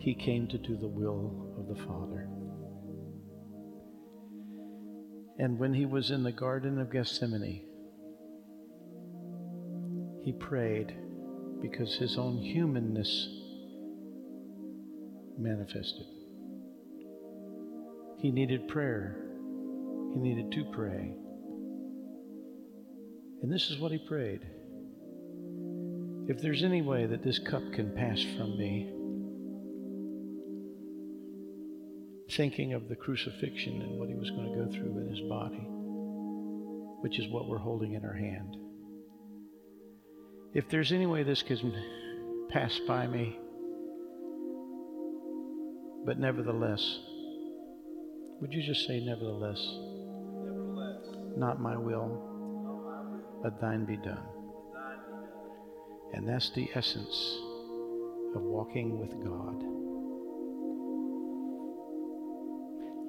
He 0.00 0.14
came 0.14 0.48
to 0.48 0.56
do 0.56 0.78
the 0.78 0.88
will 0.88 1.54
of 1.58 1.68
the 1.68 1.84
Father. 1.84 2.26
And 5.38 5.58
when 5.58 5.74
he 5.74 5.84
was 5.84 6.10
in 6.10 6.22
the 6.22 6.32
Garden 6.32 6.80
of 6.80 6.90
Gethsemane, 6.90 7.64
he 10.24 10.32
prayed 10.32 10.96
because 11.60 11.94
his 11.96 12.16
own 12.16 12.38
humanness 12.38 13.28
manifested. 15.38 16.06
He 18.20 18.30
needed 18.30 18.68
prayer. 18.68 19.16
He 20.14 20.18
needed 20.18 20.50
to 20.52 20.64
pray. 20.72 21.14
And 23.42 23.52
this 23.52 23.70
is 23.70 23.78
what 23.78 23.92
he 23.92 23.98
prayed. 23.98 24.40
If 26.28 26.42
there's 26.42 26.62
any 26.62 26.82
way 26.82 27.06
that 27.06 27.24
this 27.24 27.38
cup 27.38 27.62
can 27.72 27.94
pass 27.96 28.22
from 28.36 28.58
me, 28.58 28.92
thinking 32.36 32.74
of 32.74 32.86
the 32.90 32.96
crucifixion 32.96 33.80
and 33.80 33.98
what 33.98 34.10
he 34.10 34.14
was 34.14 34.30
going 34.32 34.52
to 34.52 34.58
go 34.58 34.70
through 34.70 34.98
in 34.98 35.08
his 35.08 35.20
body, 35.22 35.66
which 37.00 37.18
is 37.18 37.32
what 37.32 37.48
we're 37.48 37.56
holding 37.56 37.94
in 37.94 38.04
our 38.04 38.12
hand. 38.12 38.58
If 40.52 40.68
there's 40.68 40.92
any 40.92 41.06
way 41.06 41.22
this 41.22 41.42
can 41.42 41.72
pass 42.50 42.78
by 42.86 43.06
me, 43.06 43.38
but 46.04 46.18
nevertheless, 46.18 46.98
would 48.42 48.52
you 48.52 48.62
just 48.62 48.86
say, 48.86 49.00
nevertheless? 49.00 49.60
Nevertheless. 50.44 51.38
Not 51.38 51.58
my 51.58 51.78
will, 51.78 53.40
but 53.42 53.58
thine 53.62 53.86
be 53.86 53.96
done. 53.96 54.37
And 56.12 56.28
that's 56.28 56.50
the 56.50 56.68
essence 56.74 57.38
of 58.34 58.42
walking 58.42 58.98
with 58.98 59.10
God. 59.24 59.62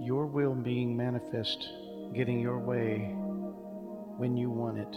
Your 0.06 0.26
will 0.26 0.56
being 0.56 0.96
manifest, 0.96 1.68
getting 2.14 2.40
your 2.40 2.60
way 2.60 3.14
when 4.18 4.38
you 4.38 4.50
want 4.50 4.78
it, 4.78 4.96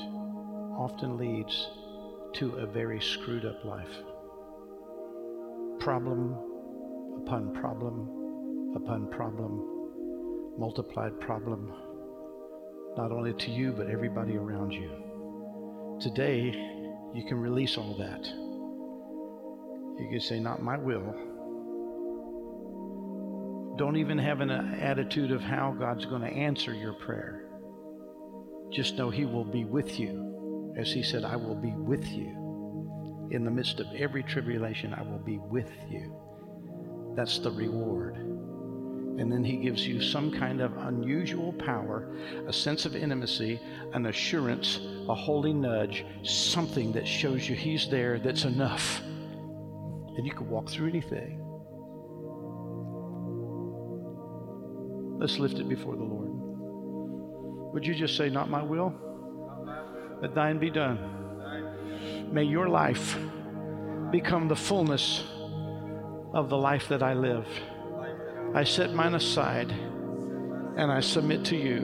often 0.78 1.16
leads 1.16 1.68
to 2.34 2.56
a 2.56 2.66
very 2.66 3.00
screwed 3.00 3.44
up 3.44 3.64
life. 3.64 3.94
Problem 5.80 6.36
upon 7.24 7.52
problem 7.54 8.22
upon 8.74 9.06
problem, 9.10 10.52
multiplied 10.58 11.18
problem, 11.20 11.72
not 12.96 13.12
only 13.12 13.34
to 13.34 13.50
you, 13.50 13.72
but 13.72 13.88
everybody 13.88 14.36
around 14.36 14.72
you. 14.72 15.98
Today, 16.00 16.81
you 17.14 17.24
can 17.24 17.38
release 17.38 17.76
all 17.76 17.94
that. 17.98 18.24
You 20.02 20.08
can 20.10 20.20
say, 20.20 20.40
Not 20.40 20.62
my 20.62 20.78
will. 20.78 21.14
Don't 23.76 23.96
even 23.96 24.18
have 24.18 24.40
an 24.40 24.50
attitude 24.50 25.30
of 25.32 25.40
how 25.40 25.72
God's 25.78 26.04
going 26.04 26.22
to 26.22 26.28
answer 26.28 26.74
your 26.74 26.92
prayer. 26.92 27.46
Just 28.70 28.96
know 28.96 29.10
He 29.10 29.24
will 29.24 29.44
be 29.44 29.64
with 29.64 29.98
you. 29.98 30.74
As 30.78 30.90
He 30.92 31.02
said, 31.02 31.24
I 31.24 31.36
will 31.36 31.54
be 31.54 31.72
with 31.72 32.06
you. 32.06 33.28
In 33.30 33.44
the 33.44 33.50
midst 33.50 33.80
of 33.80 33.86
every 33.96 34.22
tribulation, 34.22 34.94
I 34.94 35.02
will 35.02 35.18
be 35.18 35.38
with 35.38 35.70
you. 35.90 36.16
That's 37.16 37.38
the 37.38 37.50
reward. 37.50 38.16
And 39.18 39.30
then 39.30 39.44
he 39.44 39.56
gives 39.56 39.86
you 39.86 40.00
some 40.00 40.30
kind 40.30 40.60
of 40.60 40.76
unusual 40.78 41.52
power, 41.52 42.08
a 42.46 42.52
sense 42.52 42.86
of 42.86 42.96
intimacy, 42.96 43.60
an 43.92 44.06
assurance, 44.06 44.80
a 45.08 45.14
holy 45.14 45.52
nudge, 45.52 46.04
something 46.22 46.92
that 46.92 47.06
shows 47.06 47.48
you 47.48 47.54
he's 47.54 47.88
there 47.88 48.18
that's 48.18 48.44
enough. 48.44 49.02
And 49.02 50.26
you 50.26 50.32
can 50.32 50.48
walk 50.48 50.70
through 50.70 50.88
anything. 50.88 51.38
Let's 55.18 55.38
lift 55.38 55.58
it 55.58 55.68
before 55.68 55.94
the 55.94 56.02
Lord. 56.02 56.30
Would 57.74 57.86
you 57.86 57.94
just 57.94 58.16
say, 58.16 58.28
Not 58.28 58.50
my 58.50 58.62
will, 58.62 58.94
but 60.20 60.34
thine 60.34 60.58
be 60.58 60.70
done? 60.70 60.98
May 62.32 62.44
your 62.44 62.68
life 62.68 63.16
become 64.10 64.48
the 64.48 64.56
fullness 64.56 65.22
of 66.32 66.48
the 66.48 66.56
life 66.56 66.88
that 66.88 67.02
I 67.02 67.14
live. 67.14 67.46
I 68.54 68.64
set 68.64 68.92
mine 68.92 69.14
aside 69.14 69.70
and 69.70 70.92
I 70.92 71.00
submit 71.00 71.46
to 71.46 71.56
you 71.56 71.78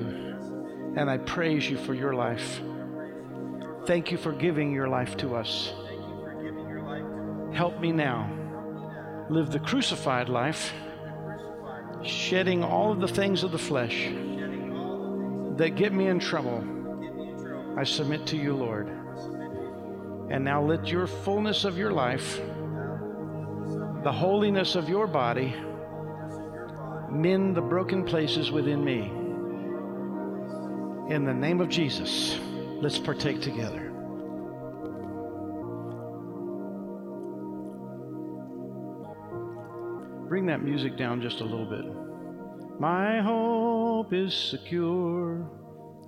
and 0.96 1.09
I 1.09 1.16
praise 1.16 1.68
you 1.68 1.78
for 1.78 1.94
your 1.94 2.12
life. 2.12 2.61
Thank 3.87 4.12
you 4.12 4.18
for 4.18 4.33
giving 4.33 4.70
your 4.72 4.87
life 4.87 5.16
to 5.18 5.35
us. 5.35 5.72
Help 7.54 7.81
me 7.81 7.90
now 7.90 8.31
live 9.31 9.50
the 9.50 9.59
crucified 9.59 10.28
life, 10.28 10.74
shedding 12.02 12.62
all 12.62 12.92
of 12.92 13.00
the 13.00 13.09
things 13.09 13.44
of 13.44 13.50
the 13.50 13.59
flesh 13.59 14.11
that 15.57 15.74
get 15.74 15.94
me 15.94 16.09
in 16.09 16.20
trouble. 16.20 16.62
I 17.78 17.85
submit 17.85 18.26
to 18.26 18.37
you, 18.37 18.54
Lord. 18.54 18.88
And 20.31 20.44
now 20.44 20.62
let 20.62 20.88
your 20.88 21.07
fullness 21.07 21.64
of 21.64 21.78
your 21.78 21.92
life, 21.92 22.38
the 24.02 24.12
holiness 24.12 24.74
of 24.74 24.90
your 24.90 25.07
body, 25.07 25.54
mend 27.11 27.57
the 27.57 27.61
broken 27.61 28.05
places 28.05 28.51
within 28.51 28.85
me. 28.85 29.11
In 31.14 31.25
the 31.25 31.33
name 31.33 31.61
of 31.61 31.68
Jesus, 31.68 32.38
let's 32.83 32.99
partake 32.99 33.40
together. 33.40 33.92
Bring 40.29 40.47
that 40.47 40.62
music 40.62 40.99
down 40.99 41.23
just 41.23 41.40
a 41.40 41.44
little 41.44 41.64
bit. 41.64 41.87
My 42.79 43.23
hope 43.23 44.12
is 44.12 44.35
secure 44.35 45.51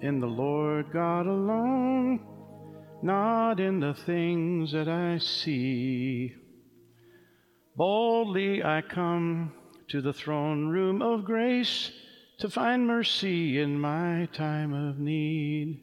in 0.02 0.20
the 0.20 0.26
Lord 0.26 0.92
God 0.92 1.26
alone, 1.26 2.20
not 3.02 3.58
in 3.58 3.80
the 3.80 3.94
things 3.94 4.72
that 4.72 4.88
I 4.88 5.18
see. 5.18 6.34
Boldly 7.74 8.62
I 8.62 8.82
come 8.82 9.52
to 9.90 10.00
the 10.00 10.12
throne 10.12 10.68
room 10.68 11.02
of 11.02 11.24
grace 11.24 11.90
to 12.38 12.48
find 12.48 12.86
mercy 12.86 13.58
in 13.58 13.78
my 13.78 14.28
time 14.32 14.72
of 14.72 15.00
need. 15.00 15.80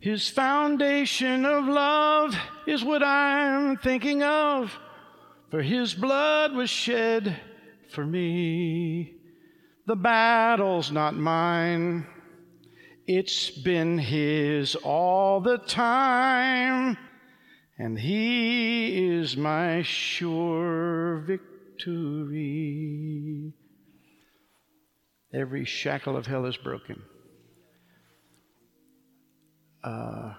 His 0.00 0.28
foundation 0.28 1.46
of 1.46 1.66
love 1.66 2.34
is 2.66 2.82
what 2.82 3.04
I'm 3.04 3.76
thinking 3.76 4.24
of, 4.24 4.76
for 5.52 5.62
his 5.62 5.94
blood 5.94 6.52
was 6.52 6.68
shed 6.68 7.40
for 7.90 8.04
me. 8.04 9.14
The 9.86 9.94
battle's 9.94 10.90
not 10.90 11.14
mine, 11.14 12.06
it's 13.06 13.50
been 13.50 13.98
his 13.98 14.74
all 14.74 15.40
the 15.40 15.58
time, 15.58 16.98
and 17.78 17.96
he 17.96 19.06
is 19.06 19.36
my 19.36 19.82
sure 19.82 21.18
victory 21.24 21.49
victory. 21.80 23.52
Every 25.32 25.64
shackle 25.64 26.16
of 26.16 26.26
hell 26.26 26.46
is 26.46 26.56
broken. 26.56 27.02
Uh, 29.82 30.34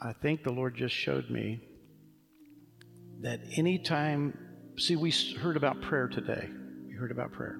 I 0.00 0.12
think 0.22 0.44
the 0.44 0.52
Lord 0.52 0.76
just 0.76 0.94
showed 0.94 1.28
me 1.28 1.60
that 3.20 3.40
anytime, 3.56 4.38
see, 4.78 4.94
we 4.96 5.10
heard 5.40 5.56
about 5.56 5.82
prayer 5.82 6.06
today. 6.08 6.48
We 6.86 6.94
heard 6.94 7.10
about 7.10 7.32
prayer. 7.32 7.58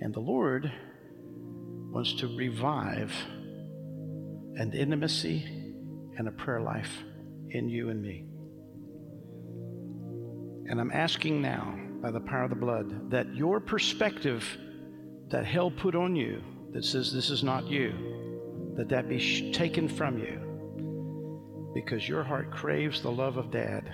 And 0.00 0.14
the 0.14 0.20
Lord 0.20 0.72
wants 1.92 2.14
to 2.14 2.36
revive 2.36 3.12
an 4.56 4.72
intimacy 4.72 5.44
and 6.16 6.26
a 6.26 6.32
prayer 6.32 6.60
life 6.60 7.02
in 7.50 7.68
you 7.68 7.90
and 7.90 8.02
me. 8.02 8.24
And 10.68 10.80
I'm 10.80 10.92
asking 10.92 11.42
now, 11.42 11.78
by 12.00 12.10
the 12.10 12.20
power 12.20 12.44
of 12.44 12.50
the 12.50 12.56
blood, 12.56 13.10
that 13.10 13.34
your 13.34 13.60
perspective 13.60 14.44
that 15.28 15.44
hell 15.44 15.70
put 15.70 15.94
on 15.94 16.14
you, 16.16 16.42
that 16.72 16.84
says 16.84 17.12
this 17.12 17.30
is 17.30 17.42
not 17.42 17.66
you, 17.66 18.72
that 18.76 18.88
that 18.88 19.08
be 19.08 19.18
sh- 19.18 19.56
taken 19.56 19.88
from 19.88 20.18
you, 20.18 21.72
because 21.74 22.08
your 22.08 22.22
heart 22.22 22.50
craves 22.50 23.02
the 23.02 23.10
love 23.10 23.36
of 23.36 23.50
Dad, 23.50 23.90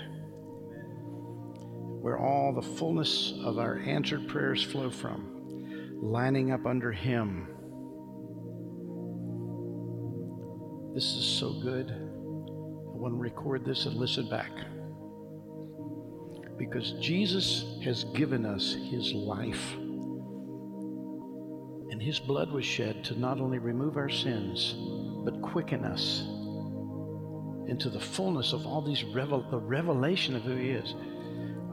where 2.01 2.19
all 2.19 2.53
the 2.53 2.77
fullness 2.79 3.35
of 3.45 3.59
our 3.59 3.79
answered 3.79 4.29
prayers 4.29 4.63
flow 4.63 4.91
from, 4.91 5.99
lining 6.03 6.51
up 6.51 6.67
under 6.67 6.93
Him. 6.93 7.47
This 10.95 11.05
is 11.05 11.39
so 11.39 11.53
good. 11.61 11.91
I 11.91 12.97
want 12.97 13.15
to 13.15 13.19
record 13.19 13.65
this 13.65 13.87
and 13.87 13.97
listen 13.97 14.29
back. 14.29 14.51
Because 16.61 16.93
Jesus 17.01 17.65
has 17.85 18.05
given 18.05 18.45
us 18.45 18.75
his 18.75 19.15
life. 19.15 19.73
And 21.91 22.03
his 22.03 22.21
blood 22.21 22.53
was 22.53 22.67
shed 22.67 23.03
to 23.05 23.19
not 23.19 23.41
only 23.41 23.57
remove 23.59 23.97
our 23.97 24.11
sins, 24.11 24.75
but 25.25 25.41
quicken 25.41 25.87
us 25.87 26.21
into 27.67 27.89
the 27.89 27.99
fullness 27.99 28.53
of 28.53 28.67
all 28.67 28.83
these 28.83 29.03
revel- 29.05 29.49
the 29.51 29.57
revelation 29.57 30.37
of 30.37 30.43
who 30.43 30.55
he 30.55 30.69
is. 30.69 30.93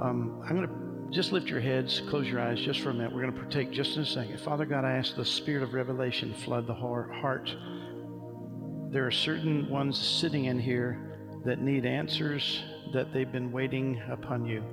Um, 0.02 0.42
I'm 0.48 0.56
going 0.56 0.70
to 0.70 1.14
just 1.14 1.34
lift 1.34 1.50
your 1.50 1.60
heads, 1.60 2.02
close 2.10 2.26
your 2.26 2.40
eyes 2.40 2.62
just 2.62 2.80
for 2.80 2.92
a 2.92 2.94
minute. 2.94 3.14
We're 3.14 3.24
going 3.24 3.34
to 3.34 3.40
partake 3.40 3.72
just 3.72 3.98
in 3.98 4.04
a 4.04 4.06
second. 4.06 4.40
Father 4.40 4.66
God, 4.66 4.86
I 4.86 4.94
ask 4.94 5.18
the 5.18 5.26
spirit 5.26 5.64
of 5.64 5.74
revelation 5.74 6.34
flood 6.34 6.66
the 6.66 6.74
heart. 6.74 7.54
There 8.92 9.06
are 9.06 9.12
certain 9.12 9.70
ones 9.70 10.00
sitting 10.00 10.46
in 10.46 10.60
here 10.60 11.42
that 11.44 11.60
need 11.60 11.86
answers 11.86 12.64
that 12.94 13.12
they've 13.12 13.32
been 13.32 13.52
waiting 13.52 14.02
upon 14.10 14.46
you. 14.46 14.64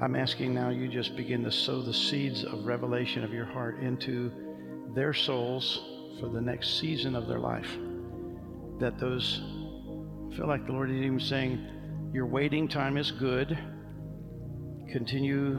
I'm 0.00 0.16
asking 0.16 0.52
now 0.52 0.70
you 0.70 0.88
just 0.88 1.16
begin 1.16 1.44
to 1.44 1.52
sow 1.52 1.80
the 1.80 1.94
seeds 1.94 2.44
of 2.44 2.66
revelation 2.66 3.22
of 3.22 3.32
your 3.32 3.46
heart 3.46 3.80
into 3.80 4.32
their 4.94 5.14
souls 5.14 5.80
for 6.20 6.28
the 6.28 6.40
next 6.40 6.80
season 6.80 7.14
of 7.14 7.28
their 7.28 7.38
life. 7.38 7.68
That 8.80 8.98
those 8.98 9.40
I 10.34 10.36
feel 10.36 10.48
like 10.48 10.66
the 10.66 10.72
Lord 10.72 10.90
is 10.90 10.96
even 10.96 11.20
saying, 11.20 12.10
Your 12.12 12.26
waiting 12.26 12.66
time 12.66 12.96
is 12.96 13.12
good. 13.12 13.56
Continue 14.90 15.58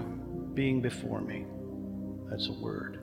being 0.54 0.82
before 0.82 1.22
me. 1.22 1.46
That's 2.30 2.50
a 2.50 2.54
word. 2.62 3.00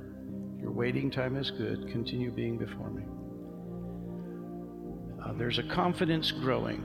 Your 0.61 0.70
waiting 0.70 1.11
time 1.11 1.37
is 1.37 1.51
good. 1.51 1.89
Continue 1.91 2.30
being 2.30 2.59
before 2.59 2.91
me. 2.91 3.05
Uh, 5.24 5.33
there's 5.39 5.59
a 5.59 5.62
confidence 5.62 6.30
growing. 6.30 6.85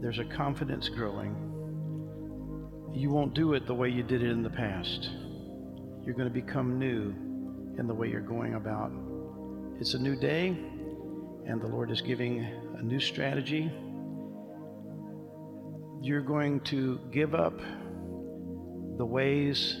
There's 0.00 0.20
a 0.20 0.24
confidence 0.24 0.88
growing. 0.88 1.45
You 2.96 3.10
won't 3.10 3.34
do 3.34 3.52
it 3.52 3.66
the 3.66 3.74
way 3.74 3.90
you 3.90 4.02
did 4.02 4.22
it 4.22 4.30
in 4.30 4.42
the 4.42 4.48
past. 4.48 5.10
You're 6.02 6.14
going 6.14 6.28
to 6.28 6.34
become 6.34 6.78
new 6.78 7.10
in 7.78 7.86
the 7.86 7.92
way 7.92 8.08
you're 8.08 8.22
going 8.22 8.54
about. 8.54 8.90
It's 9.78 9.92
a 9.92 9.98
new 9.98 10.16
day, 10.16 10.48
and 11.46 11.60
the 11.60 11.66
Lord 11.66 11.90
is 11.90 12.00
giving 12.00 12.40
a 12.40 12.82
new 12.82 12.98
strategy. 12.98 13.70
You're 16.00 16.22
going 16.22 16.60
to 16.60 16.98
give 17.12 17.34
up 17.34 17.60
the 18.96 19.04
ways 19.04 19.76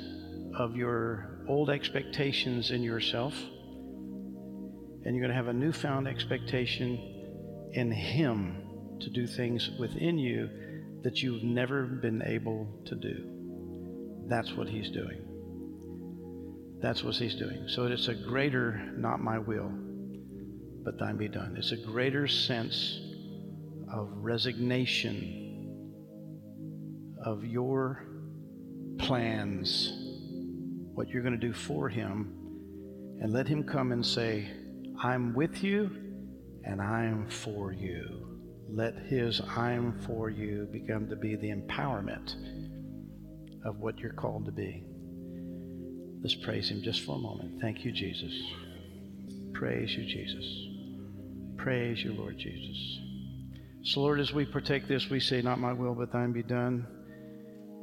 of 0.58 0.76
your 0.76 1.40
old 1.48 1.70
expectations 1.70 2.70
in 2.70 2.82
yourself, 2.82 3.32
and 3.32 5.16
you're 5.16 5.22
going 5.22 5.30
to 5.30 5.34
have 5.34 5.48
a 5.48 5.54
newfound 5.54 6.06
expectation 6.06 7.70
in 7.72 7.90
Him 7.90 8.98
to 9.00 9.08
do 9.08 9.26
things 9.26 9.70
within 9.78 10.18
you 10.18 10.50
that 11.06 11.22
you've 11.22 11.44
never 11.44 11.84
been 11.84 12.20
able 12.26 12.66
to 12.84 12.96
do. 12.96 14.26
That's 14.26 14.52
what 14.54 14.68
He's 14.68 14.90
doing. 14.90 15.20
That's 16.82 17.04
what 17.04 17.14
He's 17.14 17.36
doing. 17.36 17.68
So 17.68 17.86
it's 17.86 18.08
a 18.08 18.14
greater, 18.16 18.90
not 18.96 19.20
my 19.20 19.38
will, 19.38 19.70
but 20.82 20.98
thine 20.98 21.16
be 21.16 21.28
done. 21.28 21.54
It's 21.56 21.70
a 21.70 21.76
greater 21.76 22.26
sense 22.26 22.98
of 23.88 24.08
resignation 24.14 25.94
of 27.24 27.44
your 27.44 28.04
plans, 28.98 29.92
what 30.92 31.06
you're 31.06 31.22
going 31.22 31.38
to 31.38 31.46
do 31.46 31.52
for 31.52 31.88
Him, 31.88 32.34
and 33.22 33.32
let 33.32 33.46
Him 33.46 33.62
come 33.62 33.92
and 33.92 34.04
say, 34.04 34.50
I'm 35.00 35.34
with 35.34 35.62
you 35.62 35.88
and 36.64 36.82
I'm 36.82 37.28
for 37.30 37.70
you. 37.70 38.35
Let 38.68 38.94
His 39.06 39.40
I'm 39.40 40.00
for 40.00 40.30
you 40.30 40.68
become 40.72 41.08
to 41.08 41.16
be 41.16 41.36
the 41.36 41.50
empowerment 41.50 42.34
of 43.64 43.78
what 43.78 43.98
you're 43.98 44.12
called 44.12 44.46
to 44.46 44.52
be. 44.52 44.84
Let's 46.22 46.34
praise 46.34 46.70
Him 46.70 46.82
just 46.82 47.04
for 47.04 47.16
a 47.16 47.18
moment. 47.18 47.60
Thank 47.60 47.84
you, 47.84 47.92
Jesus. 47.92 48.32
Praise 49.52 49.92
you, 49.92 50.04
Jesus. 50.04 50.44
Praise 51.56 52.02
you, 52.02 52.12
Lord 52.12 52.38
Jesus. 52.38 52.98
So, 53.84 54.00
Lord, 54.00 54.18
as 54.18 54.32
we 54.32 54.44
partake 54.44 54.88
this, 54.88 55.08
we 55.08 55.20
say, 55.20 55.42
Not 55.42 55.60
my 55.60 55.72
will, 55.72 55.94
but 55.94 56.12
thine 56.12 56.32
be 56.32 56.42
done, 56.42 56.86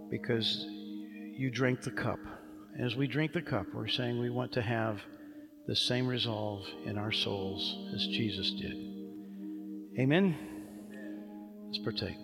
because 0.09 0.65
you 1.37 1.49
drank 1.49 1.81
the 1.81 1.91
cup. 1.91 2.19
As 2.79 2.95
we 2.95 3.07
drink 3.07 3.33
the 3.33 3.41
cup, 3.41 3.67
we're 3.73 3.87
saying 3.87 4.19
we 4.19 4.29
want 4.29 4.51
to 4.53 4.61
have 4.61 4.99
the 5.67 5.75
same 5.75 6.07
resolve 6.07 6.65
in 6.85 6.97
our 6.97 7.11
souls 7.11 7.89
as 7.95 8.05
Jesus 8.07 8.51
did. 8.51 8.75
Amen. 9.99 10.52
Let's 11.73 11.83
partake. 11.83 12.17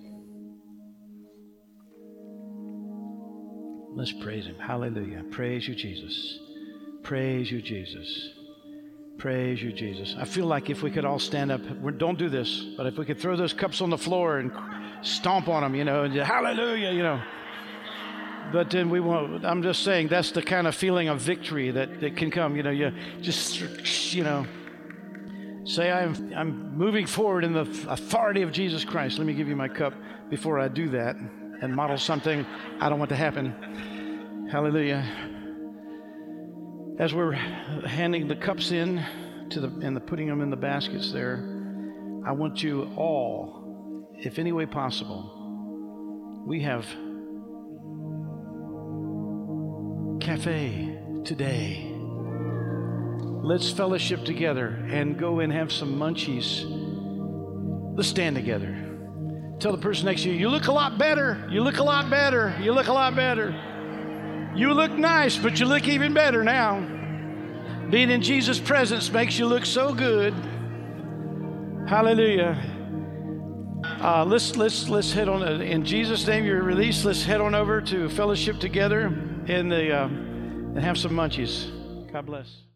Let's 3.96 4.12
praise 4.12 4.46
Him. 4.46 4.58
Hallelujah. 4.60 5.24
Praise 5.32 5.68
you, 5.68 5.74
Jesus. 5.74 6.38
Praise 7.02 7.52
you, 7.52 7.60
Jesus. 7.60 8.30
Praise 9.18 9.60
you, 9.60 9.74
Jesus. 9.74 10.16
I 10.20 10.26
feel 10.26 10.46
like 10.46 10.70
if 10.70 10.84
we 10.84 10.92
could 10.92 11.04
all 11.04 11.18
stand 11.18 11.52
up, 11.52 11.62
don't 11.98 12.20
do 12.20 12.30
this, 12.30 12.64
but 12.78 12.86
if 12.86 13.00
we 13.00 13.06
could 13.06 13.20
throw 13.20 13.36
those 13.36 13.52
cups 13.52 13.82
on 13.82 13.90
the 13.90 13.98
floor 13.98 14.38
and 14.38 14.52
stomp 15.02 15.48
on 15.48 15.64
them, 15.64 15.74
you 15.74 15.84
know, 15.84 16.04
and 16.04 16.14
hallelujah, 16.14 16.92
you 16.92 17.02
know. 17.02 17.20
But 18.54 18.70
then 18.70 18.92
we 18.92 19.00
won't, 19.00 19.44
I'm 19.44 19.64
just 19.64 19.84
saying 19.84 20.10
that's 20.10 20.30
the 20.30 20.44
kind 20.44 20.68
of 20.68 20.76
feeling 20.76 21.08
of 21.08 21.22
victory 21.22 21.72
that, 21.72 22.02
that 22.02 22.16
can 22.16 22.30
come. 22.30 22.56
You 22.56 22.62
know, 22.62 22.70
you 22.70 22.92
just, 23.22 23.60
you 24.14 24.24
know, 24.24 24.46
say, 25.70 25.92
I'm, 25.92 26.34
I'm 26.36 26.76
moving 26.76 27.06
forward 27.06 27.44
in 27.44 27.54
the 27.54 27.62
authority 27.88 28.42
of 28.42 28.52
Jesus 28.52 28.84
Christ. 28.84 29.20
Let 29.20 29.28
me 29.28 29.34
give 29.34 29.48
you 29.48 29.56
my 29.56 29.68
cup 29.68 29.94
before 30.30 30.60
I 30.60 30.68
do 30.68 30.90
that 30.90 31.16
and 31.16 31.76
model 31.76 31.98
something 31.98 32.44
I 32.80 32.90
don't 32.90 32.98
want 32.98 33.10
to 33.10 33.16
happen. 33.16 34.48
Hallelujah. 34.52 35.06
As 36.98 37.14
we're 37.14 37.34
handing 37.34 38.28
the 38.28 38.36
cups 38.36 38.72
in 38.72 39.06
to 39.52 39.60
the 39.60 39.68
and 39.86 39.96
the 39.96 40.02
putting 40.02 40.28
them 40.28 40.42
in 40.42 40.50
the 40.50 40.58
baskets 40.58 41.12
there, 41.12 41.38
I 42.26 42.32
want 42.32 42.64
you 42.64 42.92
all, 42.98 44.10
if 44.18 44.40
any 44.40 44.52
way 44.52 44.66
possible, 44.66 46.44
we 46.48 46.64
have 46.64 46.86
cafe 50.20 50.98
today. 51.24 51.89
Let's 53.42 53.72
fellowship 53.72 54.26
together 54.26 54.68
and 54.90 55.18
go 55.18 55.40
and 55.40 55.52
have 55.52 55.72
some 55.72 55.98
munchies. 55.98 56.66
Let's 57.96 58.10
stand 58.10 58.36
together. 58.36 58.76
Tell 59.60 59.72
the 59.72 59.78
person 59.78 60.06
next 60.06 60.24
to 60.24 60.30
you, 60.30 60.36
you 60.36 60.50
look 60.50 60.68
a 60.68 60.72
lot 60.72 60.98
better. 60.98 61.48
You 61.50 61.62
look 61.64 61.78
a 61.78 61.84
lot 61.84 62.10
better. 62.10 62.56
You 62.62 62.74
look 62.74 62.88
a 62.88 62.94
lot 62.94 63.16
better. 63.16 63.52
You 64.56 64.74
look 64.74 64.92
nice, 64.92 65.38
but 65.38 65.60
you 65.60 65.66
look 65.66 65.88
even 65.88 66.14
better 66.14 66.44
now. 66.44 66.80
Being 67.90 68.10
in 68.12 68.22
Jesus' 68.22 68.60
presence 68.60 69.12
makes 69.12 69.40
you 69.40 69.48
look 69.48 69.66
so 69.66 69.94
good. 69.94 70.34
Hallelujah. 71.88 72.58
Uh, 73.84 74.26
let's 74.26 74.56
let's 74.56 74.90
let's 74.90 75.12
head 75.12 75.28
on. 75.28 75.62
In 75.62 75.84
Jesus' 75.84 76.28
name, 76.28 76.46
you're 76.46 76.62
released. 76.62 77.04
Let's 77.04 77.24
head 77.24 77.42
on 77.42 77.56
over 77.56 77.82
to 77.82 78.10
fellowship 78.10 78.60
together 78.60 79.08
in 79.48 79.70
the 79.70 79.92
uh, 79.92 80.06
and 80.06 80.80
have 80.80 80.98
some 80.98 81.12
munchies. 81.12 81.68
God 82.12 82.26
bless. 82.26 82.69